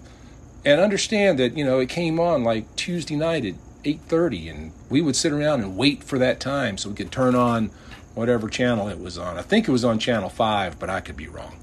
and 0.64 0.80
understand 0.80 1.38
that 1.38 1.56
you 1.56 1.64
know 1.64 1.78
it 1.78 1.88
came 1.88 2.20
on 2.20 2.44
like 2.44 2.74
tuesday 2.76 3.16
night 3.16 3.44
at 3.44 3.54
8.30 3.82 4.50
and 4.50 4.72
we 4.90 5.00
would 5.00 5.16
sit 5.16 5.32
around 5.32 5.62
and 5.62 5.76
wait 5.76 6.04
for 6.04 6.18
that 6.18 6.38
time 6.38 6.76
so 6.76 6.90
we 6.90 6.94
could 6.94 7.10
turn 7.10 7.34
on 7.34 7.70
whatever 8.14 8.48
channel 8.48 8.88
it 8.88 9.00
was 9.00 9.16
on 9.16 9.38
i 9.38 9.42
think 9.42 9.68
it 9.68 9.72
was 9.72 9.84
on 9.84 9.98
channel 9.98 10.28
5 10.28 10.78
but 10.78 10.90
i 10.90 11.00
could 11.00 11.16
be 11.16 11.28
wrong 11.28 11.56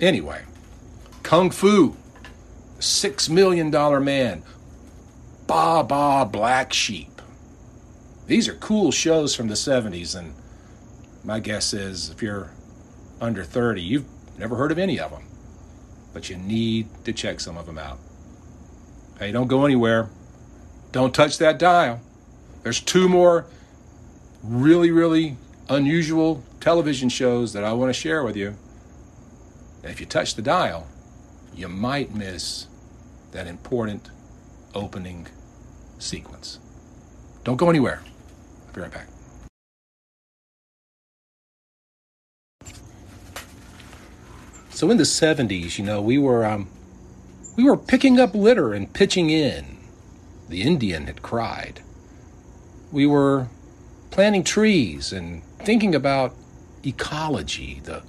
anyway 0.00 0.42
kung 1.22 1.50
fu 1.50 1.96
six 2.78 3.28
million 3.28 3.70
dollar 3.70 4.00
man 4.00 4.42
Baa 5.46 5.82
Baa 5.82 6.24
Black 6.24 6.72
Sheep 6.72 7.14
these 8.26 8.48
are 8.48 8.54
cool 8.54 8.90
shows 8.90 9.34
from 9.34 9.48
the 9.48 9.54
70s 9.54 10.16
and 10.18 10.34
my 11.24 11.40
guess 11.40 11.74
is 11.74 12.10
if 12.10 12.22
you're 12.22 12.50
under 13.20 13.44
30. 13.44 13.82
You've 13.82 14.06
never 14.38 14.56
heard 14.56 14.72
of 14.72 14.78
any 14.78 14.98
of 14.98 15.10
them, 15.10 15.24
but 16.12 16.30
you 16.30 16.36
need 16.36 16.88
to 17.04 17.12
check 17.12 17.40
some 17.40 17.56
of 17.56 17.66
them 17.66 17.78
out. 17.78 17.98
Hey, 19.18 19.30
don't 19.32 19.46
go 19.46 19.64
anywhere. 19.64 20.08
Don't 20.92 21.14
touch 21.14 21.38
that 21.38 21.58
dial. 21.58 22.00
There's 22.62 22.80
two 22.80 23.08
more 23.08 23.46
really, 24.42 24.90
really 24.90 25.36
unusual 25.68 26.42
television 26.60 27.08
shows 27.08 27.52
that 27.52 27.64
I 27.64 27.72
want 27.72 27.90
to 27.90 27.98
share 27.98 28.22
with 28.22 28.36
you. 28.36 28.56
And 29.82 29.92
if 29.92 30.00
you 30.00 30.06
touch 30.06 30.34
the 30.34 30.42
dial, 30.42 30.86
you 31.56 31.68
might 31.68 32.14
miss 32.14 32.66
that 33.32 33.46
important 33.46 34.10
opening 34.74 35.26
sequence. 35.98 36.58
Don't 37.44 37.56
go 37.56 37.70
anywhere. 37.70 38.02
I'll 38.66 38.74
be 38.74 38.80
right 38.80 38.90
back. 38.90 39.08
So 44.70 44.90
in 44.90 44.96
the 44.96 45.04
70s, 45.04 45.78
you 45.78 45.84
know, 45.84 46.02
we 46.02 46.18
were 46.18 46.44
um, 46.44 46.68
we 47.56 47.62
were 47.62 47.76
picking 47.76 48.18
up 48.18 48.34
litter 48.34 48.72
and 48.74 48.92
pitching 48.92 49.30
in. 49.30 49.78
the 50.48 50.62
Indian 50.62 51.06
had 51.06 51.22
cried. 51.22 51.80
We 52.90 53.06
were 53.06 53.48
planting 54.10 54.44
trees 54.44 55.12
and 55.12 55.42
thinking 55.58 55.94
about 55.94 56.34
ecology. 56.84 57.80
The, 57.84 58.02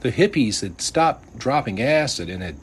the 0.00 0.12
hippies 0.12 0.62
had 0.62 0.80
stopped 0.80 1.38
dropping 1.38 1.80
acid 1.82 2.28
and 2.28 2.42
had 2.42 2.56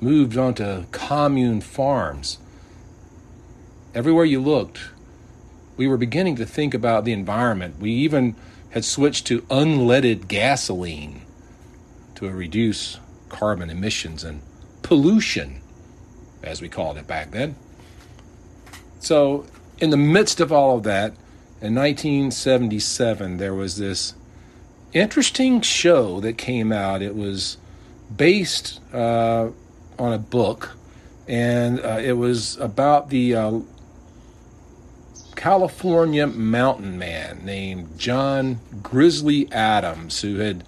moved 0.00 0.36
onto 0.36 0.84
commune 0.90 1.60
farms. 1.60 2.38
Everywhere 3.94 4.24
you 4.24 4.40
looked, 4.40 4.80
we 5.76 5.88
were 5.88 5.96
beginning 5.96 6.36
to 6.36 6.46
think 6.46 6.74
about 6.74 7.04
the 7.04 7.12
environment. 7.12 7.78
We 7.78 7.90
even 7.92 8.36
had 8.70 8.84
switched 8.84 9.26
to 9.26 9.42
unleaded 9.42 10.28
gasoline 10.28 11.22
to 12.14 12.30
reduce 12.30 12.98
carbon 13.28 13.70
emissions 13.70 14.24
and 14.24 14.42
pollution, 14.82 15.60
as 16.42 16.60
we 16.60 16.68
called 16.68 16.98
it 16.98 17.06
back 17.06 17.30
then. 17.30 17.56
So, 19.00 19.46
in 19.78 19.90
the 19.90 19.96
midst 19.96 20.40
of 20.40 20.52
all 20.52 20.76
of 20.76 20.82
that, 20.84 21.12
in 21.62 21.74
1977, 21.74 23.38
there 23.38 23.54
was 23.54 23.76
this 23.76 24.14
interesting 24.92 25.60
show 25.60 26.20
that 26.20 26.36
came 26.38 26.72
out. 26.72 27.02
It 27.02 27.14
was 27.14 27.56
based 28.14 28.80
uh, 28.92 29.50
on 30.00 30.14
a 30.14 30.18
book, 30.18 30.76
and 31.28 31.78
uh, 31.80 32.00
it 32.02 32.14
was 32.14 32.56
about 32.56 33.10
the 33.10 33.34
uh, 33.34 33.60
California 35.36 36.26
mountain 36.26 36.98
man 36.98 37.44
named 37.44 37.98
John 37.98 38.60
Grizzly 38.82 39.50
Adams, 39.52 40.22
who 40.22 40.38
had 40.38 40.64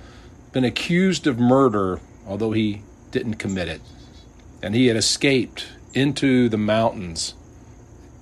been 0.53 0.65
accused 0.65 1.27
of 1.27 1.39
murder, 1.39 2.01
although 2.27 2.53
he 2.53 2.83
didn't 3.11 3.35
commit 3.35 3.69
it. 3.69 3.81
And 4.63 4.75
he 4.75 4.87
had 4.87 4.97
escaped 4.97 5.67
into 5.95 6.49
the 6.49 6.59
mountains 6.59 7.35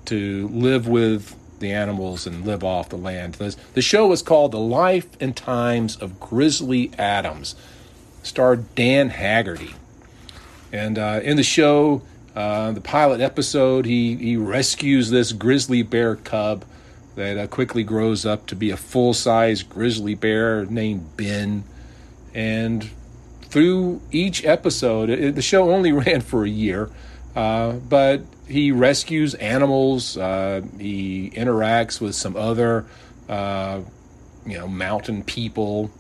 to 0.07 0.49
live 0.49 0.87
with 0.87 1.37
the 1.59 1.73
animals 1.73 2.27
and 2.27 2.47
live 2.47 2.65
off 2.65 2.89
the 2.89 2.97
land. 2.97 3.35
The 3.35 3.83
show 3.83 4.07
was 4.07 4.23
called 4.23 4.53
The 4.53 4.59
Life 4.59 5.09
and 5.21 5.37
Times 5.37 5.97
of 5.97 6.19
Grizzly 6.19 6.93
Adams, 6.97 7.55
starred 8.23 8.75
Dan 8.75 9.11
Haggerty. 9.11 9.75
And 10.73 10.99
uh, 10.99 11.21
in 11.23 11.37
the 11.37 11.43
show, 11.43 12.03
uh, 12.35 12.73
the 12.73 12.81
pilot 12.81 13.21
episode, 13.21 13.87
he, 13.87 14.17
he 14.17 14.37
rescues 14.37 15.11
this 15.11 15.33
grizzly 15.33 15.83
bear 15.83 16.17
cub 16.17 16.65
that 17.17 17.37
uh, 17.37 17.47
quickly 17.49 17.83
grows 17.83 18.25
up 18.25 18.47
to 18.47 18.57
be 18.57 18.71
a 18.71 18.77
full 18.77 19.13
size 19.13 19.63
grizzly 19.63 20.15
bear 20.15 20.65
named 20.67 21.17
Ben. 21.17 21.65
And 22.35 22.89
through 23.43 24.01
each 24.13 24.45
episode, 24.45 25.11
it, 25.11 25.35
the 25.35 25.43
show 25.43 25.71
only 25.71 25.93
ran 25.93 26.21
for 26.21 26.45
a 26.45 26.49
year, 26.49 26.89
uh, 27.35 27.73
but 27.73 28.23
he 28.47 28.73
rescues 28.73 29.35
animals. 29.35 30.17
Uh, 30.17 30.63
he 30.79 31.31
interacts 31.35 32.01
with 32.01 32.15
some 32.15 32.37
other, 32.37 32.87
uh, 33.29 33.81
you 34.47 34.59
know, 34.59 34.69
mountain 34.69 35.25
people 35.25 35.91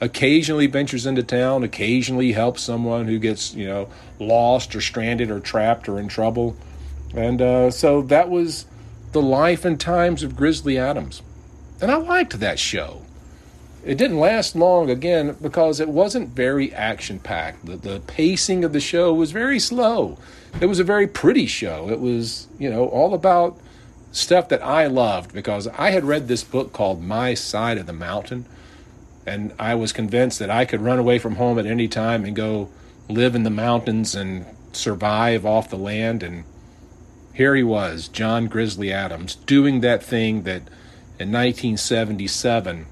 occasionally 0.00 0.66
ventures 0.66 1.06
into 1.06 1.22
town, 1.22 1.64
occasionally 1.64 2.32
helps 2.32 2.62
someone 2.62 3.06
who 3.06 3.18
gets, 3.18 3.54
you 3.54 3.66
know, 3.66 3.88
lost 4.18 4.74
or 4.74 4.80
stranded 4.80 5.30
or 5.30 5.40
trapped 5.40 5.88
or 5.88 5.98
in 5.98 6.08
trouble. 6.08 6.56
And 7.14 7.40
uh, 7.40 7.70
so 7.70 8.02
that 8.02 8.28
was 8.28 8.66
the 9.12 9.22
life 9.22 9.64
and 9.64 9.80
times 9.80 10.22
of 10.22 10.36
Grizzly 10.36 10.78
Adams. 10.78 11.22
And 11.80 11.90
I 11.90 11.96
liked 11.96 12.38
that 12.38 12.58
show. 12.58 13.02
It 13.84 13.96
didn't 13.96 14.18
last 14.18 14.54
long, 14.54 14.90
again, 14.90 15.36
because 15.40 15.80
it 15.80 15.88
wasn't 15.88 16.30
very 16.30 16.74
action 16.74 17.20
packed. 17.20 17.64
The, 17.64 17.76
the 17.76 18.00
pacing 18.00 18.64
of 18.64 18.72
the 18.72 18.80
show 18.80 19.14
was 19.14 19.30
very 19.30 19.58
slow. 19.58 20.18
It 20.60 20.66
was 20.66 20.80
a 20.80 20.84
very 20.84 21.06
pretty 21.06 21.46
show. 21.46 21.88
It 21.88 22.00
was, 22.00 22.48
you 22.58 22.68
know, 22.68 22.86
all 22.88 23.14
about 23.14 23.58
stuff 24.10 24.48
that 24.48 24.64
I 24.64 24.86
loved 24.86 25.32
because 25.32 25.68
I 25.68 25.90
had 25.90 26.04
read 26.04 26.28
this 26.28 26.42
book 26.42 26.72
called 26.72 27.02
My 27.02 27.34
Side 27.34 27.78
of 27.78 27.86
the 27.86 27.92
Mountain 27.92 28.46
and 29.28 29.52
I 29.58 29.74
was 29.74 29.92
convinced 29.92 30.38
that 30.38 30.50
I 30.50 30.64
could 30.64 30.80
run 30.80 30.98
away 30.98 31.18
from 31.18 31.36
home 31.36 31.58
at 31.58 31.66
any 31.66 31.86
time 31.86 32.24
and 32.24 32.34
go 32.34 32.70
live 33.08 33.34
in 33.34 33.42
the 33.42 33.50
mountains 33.50 34.14
and 34.14 34.46
survive 34.72 35.44
off 35.46 35.70
the 35.70 35.76
land. 35.76 36.22
And 36.22 36.44
here 37.34 37.54
he 37.54 37.62
was, 37.62 38.08
John 38.08 38.46
Grizzly 38.46 38.92
Adams, 38.92 39.34
doing 39.34 39.80
that 39.80 40.02
thing 40.02 40.42
that 40.42 40.62
in 41.18 41.32
1977 41.32 42.86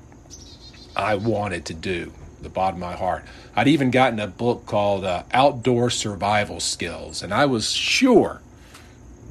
I 0.95 1.15
wanted 1.15 1.65
to 1.67 1.75
do, 1.75 2.13
the 2.41 2.49
bottom 2.49 2.83
of 2.83 2.89
my 2.89 2.97
heart. 2.97 3.25
I'd 3.55 3.69
even 3.69 3.91
gotten 3.91 4.21
a 4.21 4.27
book 4.27 4.67
called 4.67 5.05
uh, 5.05 5.25
Outdoor 5.33 5.91
Survival 5.91 6.61
Skills, 6.61 7.23
and 7.23 7.33
I 7.33 7.47
was 7.47 7.71
sure 7.71 8.41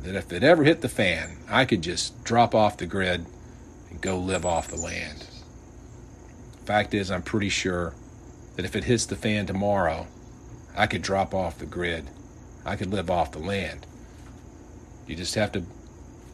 that 0.03 0.15
if 0.15 0.31
it 0.31 0.43
ever 0.43 0.63
hit 0.63 0.81
the 0.81 0.89
fan, 0.89 1.37
I 1.49 1.65
could 1.65 1.81
just 1.81 2.23
drop 2.23 2.53
off 2.53 2.77
the 2.77 2.85
grid 2.85 3.25
and 3.89 4.01
go 4.01 4.17
live 4.17 4.45
off 4.45 4.67
the 4.67 4.77
land. 4.77 5.24
Fact 6.65 6.93
is, 6.93 7.11
I'm 7.11 7.21
pretty 7.21 7.49
sure 7.49 7.93
that 8.55 8.65
if 8.65 8.75
it 8.75 8.85
hits 8.85 9.05
the 9.05 9.15
fan 9.15 9.45
tomorrow, 9.45 10.07
I 10.75 10.87
could 10.87 11.01
drop 11.01 11.33
off 11.33 11.59
the 11.59 11.65
grid. 11.65 12.09
I 12.65 12.75
could 12.75 12.91
live 12.91 13.09
off 13.09 13.31
the 13.31 13.39
land. 13.39 13.85
You 15.07 15.15
just 15.15 15.35
have 15.35 15.51
to 15.51 15.63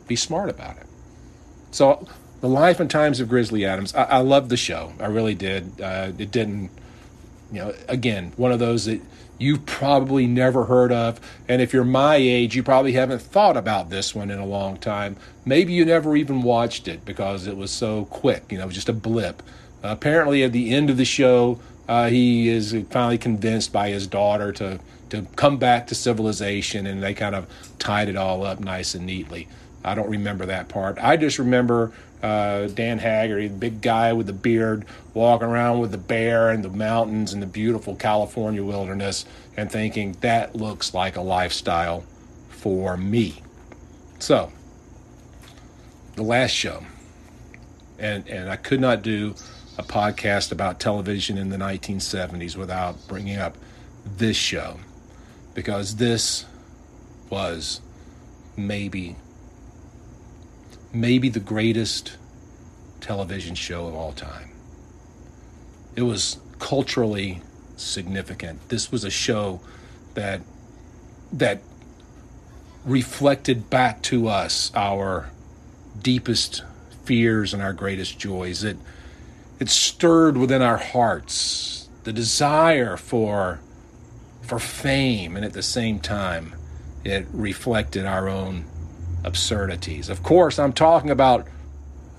be 0.07 0.15
smart 0.15 0.49
about 0.49 0.77
it. 0.77 0.85
So, 1.71 2.07
the 2.39 2.49
life 2.49 2.79
and 2.79 2.89
times 2.89 3.19
of 3.19 3.29
Grizzly 3.29 3.65
Adams. 3.65 3.93
I, 3.93 4.03
I 4.03 4.17
loved 4.17 4.49
the 4.49 4.57
show. 4.57 4.93
I 4.99 5.05
really 5.05 5.35
did. 5.35 5.79
Uh, 5.79 6.11
it 6.17 6.31
didn't, 6.31 6.71
you 7.51 7.59
know, 7.59 7.73
again, 7.87 8.33
one 8.35 8.51
of 8.51 8.59
those 8.59 8.85
that 8.85 8.99
you've 9.37 9.65
probably 9.65 10.27
never 10.27 10.65
heard 10.65 10.91
of. 10.91 11.19
And 11.47 11.61
if 11.61 11.73
you're 11.73 11.83
my 11.83 12.15
age, 12.15 12.55
you 12.55 12.63
probably 12.63 12.93
haven't 12.93 13.21
thought 13.21 13.57
about 13.57 13.89
this 13.89 14.15
one 14.15 14.31
in 14.31 14.39
a 14.39 14.45
long 14.45 14.77
time. 14.77 15.17
Maybe 15.45 15.73
you 15.73 15.85
never 15.85 16.15
even 16.15 16.41
watched 16.41 16.87
it 16.87 17.05
because 17.05 17.47
it 17.47 17.57
was 17.57 17.71
so 17.71 18.05
quick, 18.05 18.51
you 18.51 18.57
know, 18.57 18.69
just 18.69 18.89
a 18.89 18.93
blip 18.93 19.43
apparently, 19.83 20.43
at 20.43 20.51
the 20.51 20.71
end 20.73 20.89
of 20.89 20.97
the 20.97 21.05
show, 21.05 21.59
uh, 21.87 22.07
he 22.07 22.47
is 22.47 22.75
finally 22.89 23.17
convinced 23.17 23.73
by 23.73 23.89
his 23.89 24.07
daughter 24.07 24.51
to 24.53 24.79
to 25.09 25.23
come 25.35 25.57
back 25.57 25.87
to 25.87 25.95
civilization, 25.95 26.87
and 26.87 27.03
they 27.03 27.13
kind 27.13 27.35
of 27.35 27.45
tied 27.79 28.07
it 28.07 28.15
all 28.15 28.45
up 28.45 28.61
nice 28.61 28.95
and 28.95 29.05
neatly. 29.05 29.47
I 29.83 29.93
don't 29.93 30.09
remember 30.09 30.45
that 30.45 30.69
part. 30.69 30.97
I 31.01 31.17
just 31.17 31.37
remember 31.37 31.91
uh, 32.23 32.67
Dan 32.67 32.99
Haggerty, 32.99 33.47
the 33.47 33.57
big 33.57 33.81
guy 33.81 34.13
with 34.13 34.27
the 34.27 34.33
beard, 34.33 34.85
walking 35.13 35.47
around 35.47 35.79
with 35.79 35.91
the 35.91 35.97
bear 35.97 36.49
and 36.49 36.63
the 36.63 36.69
mountains 36.69 37.33
and 37.33 37.41
the 37.41 37.47
beautiful 37.47 37.95
California 37.95 38.63
wilderness, 38.63 39.25
and 39.57 39.71
thinking 39.71 40.15
that 40.21 40.55
looks 40.55 40.93
like 40.93 41.17
a 41.17 41.21
lifestyle 41.21 42.05
for 42.49 42.95
me. 42.95 43.41
So, 44.19 44.51
the 46.15 46.23
last 46.23 46.51
show, 46.51 46.85
and 47.99 48.27
and 48.29 48.49
I 48.49 48.55
could 48.55 48.79
not 48.79 49.01
do 49.01 49.35
a 49.81 49.83
podcast 49.83 50.51
about 50.51 50.79
television 50.79 51.37
in 51.37 51.49
the 51.49 51.57
1970s 51.57 52.55
without 52.55 52.95
bringing 53.07 53.37
up 53.37 53.57
this 54.05 54.37
show 54.37 54.79
because 55.55 55.95
this 55.95 56.45
was 57.29 57.81
maybe 58.55 59.15
maybe 60.93 61.29
the 61.29 61.39
greatest 61.39 62.17
television 62.99 63.55
show 63.55 63.87
of 63.87 63.95
all 63.95 64.11
time. 64.11 64.51
It 65.95 66.03
was 66.03 66.39
culturally 66.59 67.41
significant. 67.75 68.69
This 68.69 68.91
was 68.91 69.03
a 69.03 69.09
show 69.09 69.61
that 70.13 70.41
that 71.33 71.61
reflected 72.85 73.69
back 73.69 74.01
to 74.03 74.27
us 74.27 74.71
our 74.75 75.29
deepest 75.99 76.63
fears 77.03 77.53
and 77.53 77.63
our 77.63 77.73
greatest 77.73 78.19
joys. 78.19 78.63
It 78.63 78.77
it 79.61 79.69
stirred 79.69 80.37
within 80.37 80.63
our 80.63 80.77
hearts 80.77 81.87
the 82.03 82.11
desire 82.11 82.97
for 82.97 83.61
for 84.41 84.57
fame 84.57 85.37
and 85.37 85.45
at 85.45 85.53
the 85.53 85.61
same 85.61 85.99
time 85.99 86.55
it 87.03 87.27
reflected 87.31 88.05
our 88.05 88.27
own 88.27 88.65
absurdities. 89.23 90.09
Of 90.09 90.23
course, 90.23 90.57
I'm 90.57 90.73
talking 90.73 91.11
about 91.11 91.47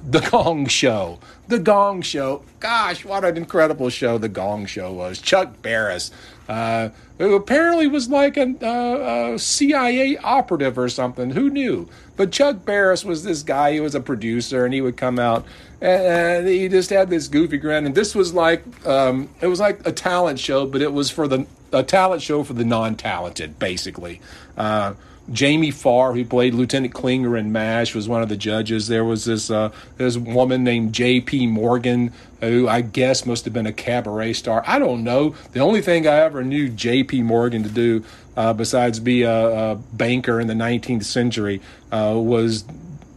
the 0.04 0.20
Gong 0.20 0.66
Show. 0.66 1.18
The 1.48 1.58
Gong 1.58 2.02
Show. 2.02 2.42
Gosh, 2.60 3.04
what 3.04 3.24
an 3.24 3.36
incredible 3.36 3.90
show 3.90 4.18
the 4.18 4.28
Gong 4.28 4.66
Show 4.66 4.92
was. 4.92 5.20
Chuck 5.20 5.62
Barris, 5.62 6.10
uh, 6.48 6.90
who 7.18 7.34
apparently 7.34 7.86
was 7.86 8.08
like 8.08 8.36
a, 8.36 8.54
uh, 8.62 9.34
a, 9.34 9.38
CIA 9.38 10.16
operative 10.18 10.78
or 10.78 10.88
something. 10.88 11.30
Who 11.30 11.50
knew? 11.50 11.88
But 12.16 12.32
Chuck 12.32 12.64
Barris 12.64 13.04
was 13.04 13.24
this 13.24 13.42
guy. 13.42 13.72
He 13.72 13.80
was 13.80 13.94
a 13.94 14.00
producer, 14.00 14.64
and 14.64 14.72
he 14.72 14.80
would 14.80 14.96
come 14.96 15.18
out 15.18 15.44
and 15.82 16.46
he 16.46 16.68
just 16.68 16.90
had 16.90 17.10
this 17.10 17.26
goofy 17.26 17.58
grin. 17.58 17.86
And 17.86 17.94
this 17.94 18.14
was 18.14 18.32
like 18.32 18.62
um, 18.86 19.28
it 19.40 19.48
was 19.48 19.58
like 19.58 19.84
a 19.86 19.92
talent 19.92 20.38
show, 20.38 20.64
but 20.64 20.80
it 20.80 20.92
was 20.92 21.10
for 21.10 21.26
the 21.26 21.46
a 21.72 21.82
talent 21.82 22.22
show 22.22 22.44
for 22.44 22.52
the 22.52 22.64
non-talented, 22.64 23.58
basically. 23.58 24.20
Uh, 24.56 24.94
Jamie 25.30 25.70
Farr, 25.70 26.14
who 26.14 26.24
played 26.24 26.54
Lieutenant 26.54 26.92
Klinger 26.92 27.36
in 27.36 27.52
MASH, 27.52 27.94
was 27.94 28.08
one 28.08 28.22
of 28.22 28.28
the 28.28 28.36
judges. 28.36 28.88
There 28.88 29.04
was 29.04 29.24
this 29.24 29.50
uh, 29.50 29.70
this 29.96 30.16
woman 30.16 30.64
named 30.64 30.92
J.P. 30.92 31.46
Morgan, 31.46 32.12
who 32.40 32.68
I 32.68 32.80
guess 32.80 33.24
must 33.24 33.44
have 33.44 33.54
been 33.54 33.66
a 33.66 33.72
cabaret 33.72 34.32
star. 34.32 34.64
I 34.66 34.78
don't 34.78 35.04
know. 35.04 35.34
The 35.52 35.60
only 35.60 35.80
thing 35.80 36.06
I 36.06 36.16
ever 36.20 36.42
knew 36.42 36.68
J.P. 36.68 37.22
Morgan 37.22 37.62
to 37.62 37.68
do 37.68 38.04
uh, 38.36 38.52
besides 38.52 38.98
be 38.98 39.22
a, 39.22 39.72
a, 39.72 39.74
banker 39.92 40.40
in 40.40 40.46
the 40.46 40.54
19th 40.54 41.04
century, 41.04 41.60
uh, 41.90 42.14
was 42.16 42.64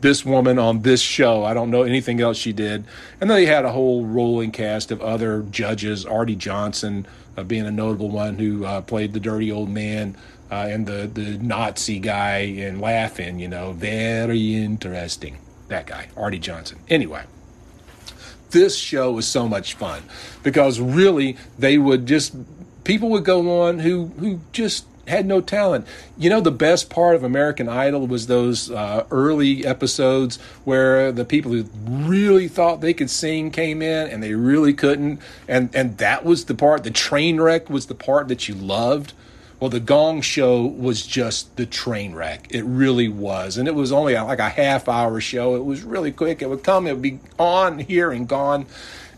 this 0.01 0.25
woman 0.25 0.59
on 0.59 0.81
this 0.81 1.01
show. 1.01 1.43
I 1.43 1.53
don't 1.53 1.71
know 1.71 1.83
anything 1.83 2.21
else 2.21 2.37
she 2.37 2.51
did. 2.51 2.83
And 3.19 3.29
then 3.29 3.37
they 3.37 3.45
had 3.45 3.65
a 3.65 3.71
whole 3.71 4.05
rolling 4.05 4.51
cast 4.51 4.91
of 4.91 5.01
other 5.01 5.43
judges, 5.43 6.05
Arte 6.05 6.35
Johnson 6.35 7.07
uh, 7.37 7.43
being 7.43 7.65
a 7.65 7.71
notable 7.71 8.09
one 8.09 8.37
who 8.37 8.65
uh, 8.65 8.81
played 8.81 9.13
the 9.13 9.19
dirty 9.19 9.51
old 9.51 9.69
man. 9.69 10.15
Uh, 10.51 10.67
and 10.69 10.85
the, 10.85 11.09
the 11.11 11.37
Nazi 11.39 11.99
guy 11.99 12.37
and 12.37 12.79
Laughing, 12.79 13.39
you 13.39 13.47
know, 13.47 13.71
very 13.71 14.55
interesting. 14.55 15.39
That 15.69 15.87
guy, 15.87 16.09
Arte 16.15 16.37
Johnson. 16.37 16.79
Anyway, 16.87 17.23
this 18.51 18.77
show 18.77 19.11
was 19.11 19.27
so 19.27 19.47
much 19.47 19.73
fun 19.73 20.03
because 20.43 20.79
really 20.79 21.37
they 21.57 21.77
would 21.77 22.05
just 22.05 22.35
people 22.83 23.09
would 23.09 23.25
go 23.25 23.63
on 23.63 23.79
who 23.79 24.05
who 24.19 24.39
just 24.51 24.85
had 25.07 25.25
no 25.25 25.41
talent. 25.41 25.85
You 26.17 26.29
know, 26.29 26.41
the 26.41 26.51
best 26.51 26.89
part 26.89 27.15
of 27.15 27.23
American 27.23 27.69
Idol 27.69 28.07
was 28.07 28.27
those 28.27 28.71
uh, 28.71 29.05
early 29.11 29.65
episodes 29.65 30.37
where 30.63 31.11
the 31.11 31.25
people 31.25 31.51
who 31.51 31.65
really 31.85 32.47
thought 32.47 32.81
they 32.81 32.93
could 32.93 33.09
sing 33.09 33.51
came 33.51 33.81
in 33.81 34.07
and 34.07 34.23
they 34.23 34.33
really 34.33 34.73
couldn't, 34.73 35.19
and 35.47 35.69
and 35.75 35.97
that 35.97 36.23
was 36.23 36.45
the 36.45 36.55
part. 36.55 36.83
The 36.83 36.91
train 36.91 37.41
wreck 37.41 37.69
was 37.69 37.87
the 37.87 37.95
part 37.95 38.27
that 38.29 38.47
you 38.47 38.55
loved. 38.55 39.13
Well, 39.59 39.69
the 39.69 39.79
Gong 39.79 40.21
Show 40.21 40.65
was 40.65 41.05
just 41.05 41.55
the 41.55 41.65
train 41.65 42.13
wreck. 42.13 42.47
It 42.49 42.63
really 42.63 43.07
was, 43.07 43.57
and 43.57 43.67
it 43.67 43.75
was 43.75 43.91
only 43.91 44.15
like 44.15 44.39
a 44.39 44.49
half 44.49 44.89
hour 44.89 45.21
show. 45.21 45.55
It 45.55 45.63
was 45.63 45.83
really 45.83 46.11
quick. 46.11 46.41
It 46.41 46.49
would 46.49 46.63
come, 46.63 46.87
it 46.87 46.93
would 46.93 47.01
be 47.01 47.19
on 47.39 47.79
here 47.79 48.11
and 48.11 48.27
gone 48.27 48.65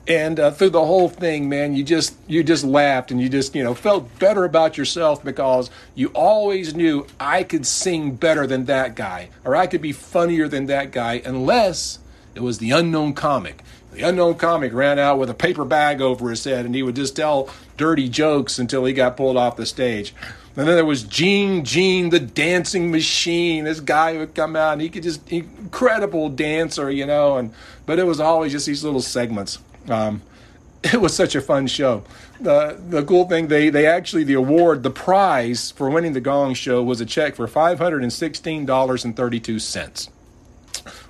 and 0.08 0.40
uh, 0.40 0.52
through 0.52 0.70
the 0.70 0.86
whole 0.86 1.10
thing 1.10 1.50
man 1.50 1.76
you 1.76 1.84
just 1.84 2.16
you 2.28 2.44
just 2.44 2.64
laughed 2.64 3.12
and 3.12 3.20
you 3.20 3.28
just 3.28 3.54
you 3.54 3.64
know 3.64 3.74
felt 3.74 4.18
better 4.20 4.46
about 4.46 4.78
yourself 4.78 5.24
because 5.24 5.70
you 5.96 6.08
always 6.10 6.74
knew 6.74 7.06
i 7.20 7.44
could 7.44 7.66
sing 7.66 8.16
better 8.16 8.48
than 8.48 8.66
that 8.66 8.96
guy 8.96 9.30
or 9.44 9.56
i 9.56 9.68
could 9.68 9.82
be 9.82 9.92
funnier 9.92 10.48
than 10.48 10.66
that 10.68 10.92
guy 10.92 11.22
unless 11.26 12.00
it 12.36 12.42
was 12.42 12.60
the 12.60 12.72
unknown 12.72 13.14
comic 13.14 13.64
the 13.98 14.08
unknown 14.08 14.36
comic 14.36 14.74
ran 14.74 15.00
out 15.00 15.20
with 15.20 15.30
a 15.30 15.34
paper 15.34 15.66
bag 15.66 16.02
over 16.02 16.30
his 16.30 16.44
head 16.44 16.66
and 16.66 16.76
he 16.76 16.84
would 16.84 16.96
just 16.96 17.16
tell 17.16 17.50
dirty 17.78 18.08
jokes 18.08 18.60
until 18.60 18.86
he 18.86 18.94
got 18.94 19.18
pulled 19.18 19.38
off 19.38 19.56
the 19.56 19.66
stage 19.66 20.14
and 20.58 20.68
then 20.68 20.76
there 20.76 20.86
was 20.86 21.04
Gene, 21.04 21.64
Gene, 21.64 22.10
the 22.10 22.20
dancing 22.20 22.90
machine. 22.90 23.66
This 23.66 23.80
guy 23.80 24.18
would 24.18 24.34
come 24.34 24.56
out 24.56 24.74
and 24.74 24.82
he 24.82 24.90
could 24.90 25.04
just 25.04 25.32
incredible 25.32 26.30
dancer, 26.30 26.90
you 26.90 27.06
know. 27.06 27.38
And 27.38 27.54
but 27.86 28.00
it 28.00 28.06
was 28.06 28.20
always 28.20 28.54
just 28.54 28.66
these 28.66 28.84
little 28.84 29.02
segments. 29.02 29.60
Um, 29.88 30.24
it 30.84 31.00
was 31.00 31.16
such 31.16 31.36
a 31.36 31.42
fun 31.42 31.68
show. 31.68 32.04
The 32.42 32.76
the 32.90 33.04
cool 33.04 33.26
thing 33.26 33.50
they 33.50 33.70
they 33.70 33.86
actually 33.86 34.24
the 34.24 34.34
award 34.34 34.82
the 34.82 34.90
prize 34.90 35.70
for 35.70 35.92
winning 35.92 36.14
the 36.14 36.22
Gong 36.22 36.56
Show 36.56 36.82
was 36.82 37.00
a 37.02 37.06
check 37.06 37.36
for 37.36 37.48
five 37.48 37.78
hundred 37.78 38.02
and 38.02 38.12
sixteen 38.12 38.66
dollars 38.66 39.06
and 39.06 39.16
thirty 39.16 39.40
two 39.40 39.60
cents, 39.60 40.10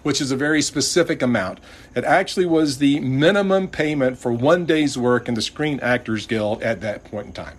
which 0.03 0.21
is 0.21 0.31
a 0.31 0.35
very 0.35 0.61
specific 0.61 1.21
amount. 1.21 1.59
It 1.95 2.03
actually 2.03 2.45
was 2.45 2.77
the 2.77 2.99
minimum 2.99 3.67
payment 3.67 4.17
for 4.17 4.31
one 4.31 4.65
day's 4.65 4.97
work 4.97 5.27
in 5.27 5.33
the 5.33 5.41
Screen 5.41 5.79
Actors 5.81 6.25
Guild 6.25 6.61
at 6.63 6.81
that 6.81 7.03
point 7.03 7.27
in 7.27 7.33
time. 7.33 7.57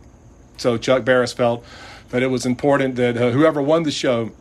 So 0.56 0.76
Chuck 0.76 1.04
Barris 1.04 1.32
felt 1.32 1.64
that 2.10 2.22
it 2.22 2.28
was 2.28 2.46
important 2.46 2.96
that 2.96 3.16
uh, 3.16 3.30
whoever 3.30 3.62
won 3.62 3.82
the 3.82 3.90
show 3.90 4.32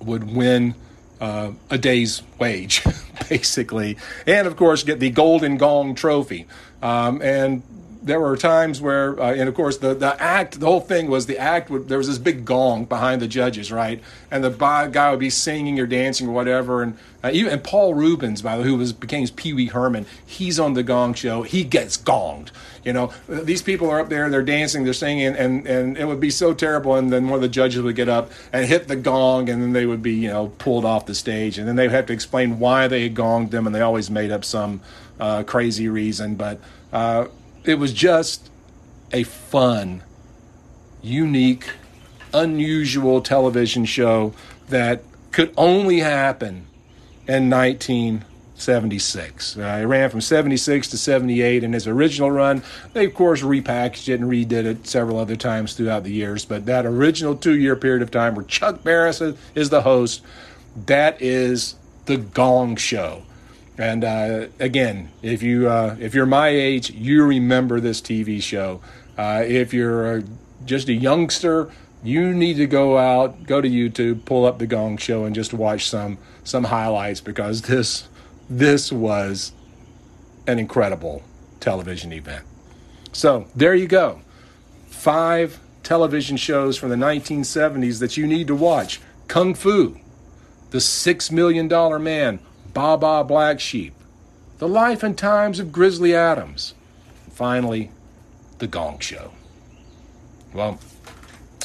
would 0.00 0.34
win 0.34 0.74
uh, 1.20 1.52
a 1.70 1.78
day's 1.78 2.22
wage, 2.38 2.84
basically, 3.28 3.96
and 4.26 4.46
of 4.46 4.56
course 4.56 4.82
get 4.82 5.00
the 5.00 5.10
Golden 5.10 5.56
Gong 5.56 5.94
Trophy. 5.94 6.46
Um, 6.82 7.22
and 7.22 7.62
there 8.02 8.20
were 8.20 8.36
times 8.36 8.80
where, 8.80 9.18
uh, 9.20 9.32
and 9.32 9.48
of 9.48 9.54
course, 9.54 9.78
the, 9.78 9.94
the 9.94 10.20
act, 10.20 10.58
the 10.58 10.66
whole 10.66 10.80
thing 10.80 11.08
was 11.08 11.26
the 11.26 11.38
act. 11.38 11.70
Would, 11.70 11.88
there 11.88 11.98
was 11.98 12.08
this 12.08 12.18
big 12.18 12.44
gong 12.44 12.84
behind 12.84 13.22
the 13.22 13.28
judges, 13.28 13.70
right? 13.70 14.02
And 14.30 14.42
the 14.42 14.50
guy 14.50 15.10
would 15.10 15.20
be 15.20 15.30
singing 15.30 15.78
or 15.78 15.86
dancing 15.86 16.28
or 16.28 16.32
whatever. 16.32 16.82
And 16.82 16.98
uh, 17.22 17.30
even 17.32 17.52
and 17.52 17.62
Paul 17.62 17.94
Reubens, 17.94 18.42
by 18.42 18.56
the 18.56 18.62
way, 18.62 18.68
who 18.68 18.76
was 18.76 18.92
became 18.92 19.26
Pee 19.28 19.52
Wee 19.52 19.66
Herman, 19.66 20.06
he's 20.26 20.58
on 20.58 20.74
the 20.74 20.82
Gong 20.82 21.14
Show. 21.14 21.42
He 21.42 21.62
gets 21.62 21.96
gonged. 21.96 22.48
You 22.84 22.92
know, 22.92 23.12
these 23.28 23.62
people 23.62 23.88
are 23.90 24.00
up 24.00 24.08
there, 24.08 24.28
they're 24.28 24.42
dancing, 24.42 24.82
they're 24.82 24.92
singing, 24.92 25.36
and 25.36 25.66
and 25.68 25.96
it 25.96 26.04
would 26.04 26.18
be 26.18 26.30
so 26.30 26.52
terrible. 26.52 26.96
And 26.96 27.12
then 27.12 27.28
one 27.28 27.36
of 27.36 27.42
the 27.42 27.48
judges 27.48 27.80
would 27.82 27.94
get 27.94 28.08
up 28.08 28.32
and 28.52 28.66
hit 28.66 28.88
the 28.88 28.96
gong, 28.96 29.48
and 29.48 29.62
then 29.62 29.72
they 29.72 29.86
would 29.86 30.02
be, 30.02 30.14
you 30.14 30.28
know, 30.28 30.48
pulled 30.58 30.84
off 30.84 31.06
the 31.06 31.14
stage, 31.14 31.58
and 31.58 31.68
then 31.68 31.76
they 31.76 31.84
would 31.84 31.94
have 31.94 32.06
to 32.06 32.12
explain 32.12 32.58
why 32.58 32.88
they 32.88 33.04
had 33.04 33.14
gonged 33.14 33.50
them, 33.50 33.66
and 33.66 33.74
they 33.74 33.80
always 33.80 34.10
made 34.10 34.32
up 34.32 34.44
some 34.44 34.80
uh, 35.20 35.44
crazy 35.44 35.88
reason, 35.88 36.34
but. 36.34 36.58
Uh, 36.92 37.26
it 37.64 37.78
was 37.78 37.92
just 37.92 38.50
a 39.12 39.22
fun, 39.24 40.02
unique, 41.02 41.70
unusual 42.32 43.20
television 43.20 43.84
show 43.84 44.32
that 44.68 45.02
could 45.30 45.52
only 45.56 46.00
happen 46.00 46.66
in 47.28 47.48
1976. 47.50 49.56
Uh, 49.56 49.60
it 49.60 49.84
ran 49.84 50.10
from 50.10 50.20
76 50.20 50.88
to 50.88 50.98
78 50.98 51.62
in 51.64 51.74
its 51.74 51.86
original 51.86 52.30
run. 52.30 52.62
They, 52.92 53.06
of 53.06 53.14
course, 53.14 53.42
repackaged 53.42 54.08
it 54.08 54.20
and 54.20 54.30
redid 54.30 54.64
it 54.64 54.86
several 54.86 55.18
other 55.18 55.36
times 55.36 55.74
throughout 55.74 56.04
the 56.04 56.12
years. 56.12 56.44
But 56.44 56.66
that 56.66 56.86
original 56.86 57.36
two 57.36 57.58
year 57.58 57.76
period 57.76 58.02
of 58.02 58.10
time 58.10 58.34
where 58.34 58.44
Chuck 58.44 58.82
Barris 58.82 59.20
is 59.20 59.70
the 59.70 59.82
host, 59.82 60.22
that 60.86 61.20
is 61.20 61.76
the 62.06 62.16
Gong 62.16 62.76
Show. 62.76 63.22
And 63.78 64.04
uh, 64.04 64.46
again, 64.60 65.10
if 65.22 65.42
you 65.42 65.68
uh, 65.68 65.96
if 65.98 66.14
you're 66.14 66.26
my 66.26 66.48
age, 66.48 66.90
you 66.90 67.24
remember 67.24 67.80
this 67.80 68.00
TV 68.00 68.42
show. 68.42 68.80
Uh, 69.16 69.42
if 69.46 69.72
you're 69.72 70.22
just 70.64 70.88
a 70.88 70.92
youngster, 70.92 71.70
you 72.02 72.32
need 72.32 72.56
to 72.56 72.66
go 72.66 72.98
out, 72.98 73.44
go 73.44 73.60
to 73.60 73.68
YouTube, 73.68 74.24
pull 74.24 74.44
up 74.44 74.58
the 74.58 74.66
Gong 74.66 74.96
Show, 74.96 75.24
and 75.24 75.34
just 75.34 75.54
watch 75.54 75.88
some 75.88 76.18
some 76.44 76.64
highlights 76.64 77.20
because 77.20 77.62
this 77.62 78.08
this 78.50 78.92
was 78.92 79.52
an 80.46 80.58
incredible 80.58 81.22
television 81.60 82.12
event. 82.12 82.44
So 83.12 83.46
there 83.54 83.74
you 83.74 83.86
go, 83.86 84.20
five 84.86 85.60
television 85.82 86.36
shows 86.36 86.76
from 86.76 86.90
the 86.90 86.96
1970s 86.96 88.00
that 88.00 88.16
you 88.16 88.26
need 88.26 88.48
to 88.48 88.54
watch: 88.54 89.00
Kung 89.28 89.54
Fu, 89.54 89.98
The 90.70 90.80
Six 90.80 91.30
Million 91.30 91.68
Dollar 91.68 91.98
Man. 91.98 92.40
Baa 92.74 93.22
Black 93.22 93.60
Sheep, 93.60 93.94
The 94.58 94.68
Life 94.68 95.02
and 95.02 95.16
Times 95.16 95.60
of 95.60 95.72
Grizzly 95.72 96.14
Adams, 96.14 96.74
and 97.24 97.32
finally, 97.34 97.90
The 98.58 98.66
Gong 98.66 98.98
Show. 98.98 99.32
Well, 100.54 100.78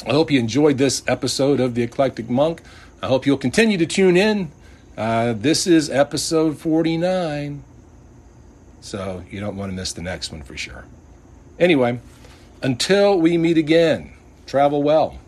I 0.06 0.10
hope 0.10 0.30
you 0.30 0.38
enjoyed 0.38 0.76
this 0.76 1.02
episode 1.06 1.60
of 1.60 1.74
The 1.74 1.82
Eclectic 1.82 2.28
Monk. 2.28 2.62
I 3.02 3.06
hope 3.06 3.26
you'll 3.26 3.38
continue 3.38 3.78
to 3.78 3.86
tune 3.86 4.16
in. 4.16 4.50
Uh, 4.96 5.32
this 5.32 5.66
is 5.66 5.88
episode 5.88 6.58
49, 6.58 7.62
so 8.80 9.24
you 9.30 9.40
don't 9.40 9.56
want 9.56 9.72
to 9.72 9.76
miss 9.76 9.92
the 9.92 10.02
next 10.02 10.30
one 10.30 10.42
for 10.42 10.56
sure. 10.56 10.84
Anyway, 11.58 12.00
until 12.62 13.18
we 13.18 13.38
meet 13.38 13.56
again, 13.56 14.12
travel 14.46 14.82
well. 14.82 15.18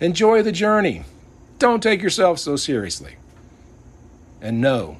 Enjoy 0.00 0.42
the 0.42 0.52
journey. 0.52 1.04
Don't 1.60 1.82
take 1.82 2.02
yourself 2.02 2.38
so 2.40 2.56
seriously. 2.56 3.14
And 4.40 4.60
know 4.60 4.98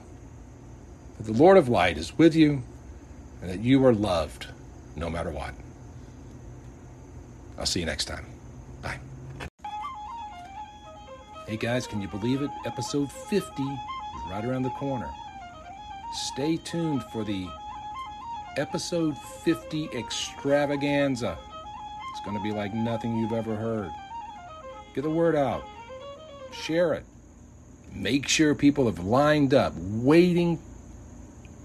that 1.19 1.25
the 1.25 1.33
Lord 1.33 1.57
of 1.57 1.69
light 1.69 1.99
is 1.99 2.17
with 2.17 2.35
you 2.35 2.63
and 3.41 3.51
that 3.51 3.61
you 3.61 3.85
are 3.85 3.93
loved 3.93 4.47
no 4.97 5.11
matter 5.11 5.31
what. 5.31 5.55
I'll 7.59 7.67
see 7.67 7.81
you 7.81 7.87
next 7.87 8.07
time. 8.07 8.27
Bye. 8.83 8.99
Hey 11.47 11.57
guys, 11.57 11.87
can 11.87 12.01
you 12.01 12.09
believe 12.09 12.43
it? 12.43 12.51
Episode 12.67 13.11
50 13.13 13.63
is 13.63 14.31
right 14.31 14.45
around 14.45 14.63
the 14.63 14.71
corner. 14.71 15.11
Stay 16.13 16.57
tuned 16.59 17.03
for 17.13 17.25
the 17.25 17.47
episode 18.57 19.17
50 19.19 19.91
extravaganza. 19.97 21.37
It's 22.13 22.25
going 22.25 22.37
to 22.37 22.43
be 22.43 22.53
like 22.53 22.73
nothing 22.73 23.17
you've 23.17 23.33
ever 23.33 23.55
heard. 23.55 23.91
Get 24.95 25.03
the 25.03 25.11
word 25.11 25.35
out, 25.35 25.65
share 26.53 26.95
it. 26.95 27.05
Make 27.93 28.29
sure 28.29 28.55
people 28.55 28.87
have 28.87 29.01
lined 29.05 29.55
up 29.55 29.73
waiting 29.77 30.59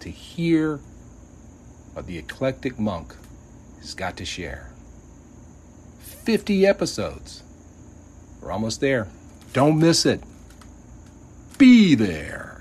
to 0.01 0.09
hear 0.09 0.77
what 1.93 2.07
the 2.07 2.17
eclectic 2.17 2.79
monk 2.79 3.15
has 3.79 3.93
got 3.93 4.17
to 4.17 4.25
share. 4.25 4.71
50 5.99 6.65
episodes. 6.65 7.43
We're 8.41 8.51
almost 8.51 8.81
there. 8.81 9.07
Don't 9.53 9.79
miss 9.79 10.05
it. 10.05 10.21
Be 11.57 11.95
there. 11.95 12.58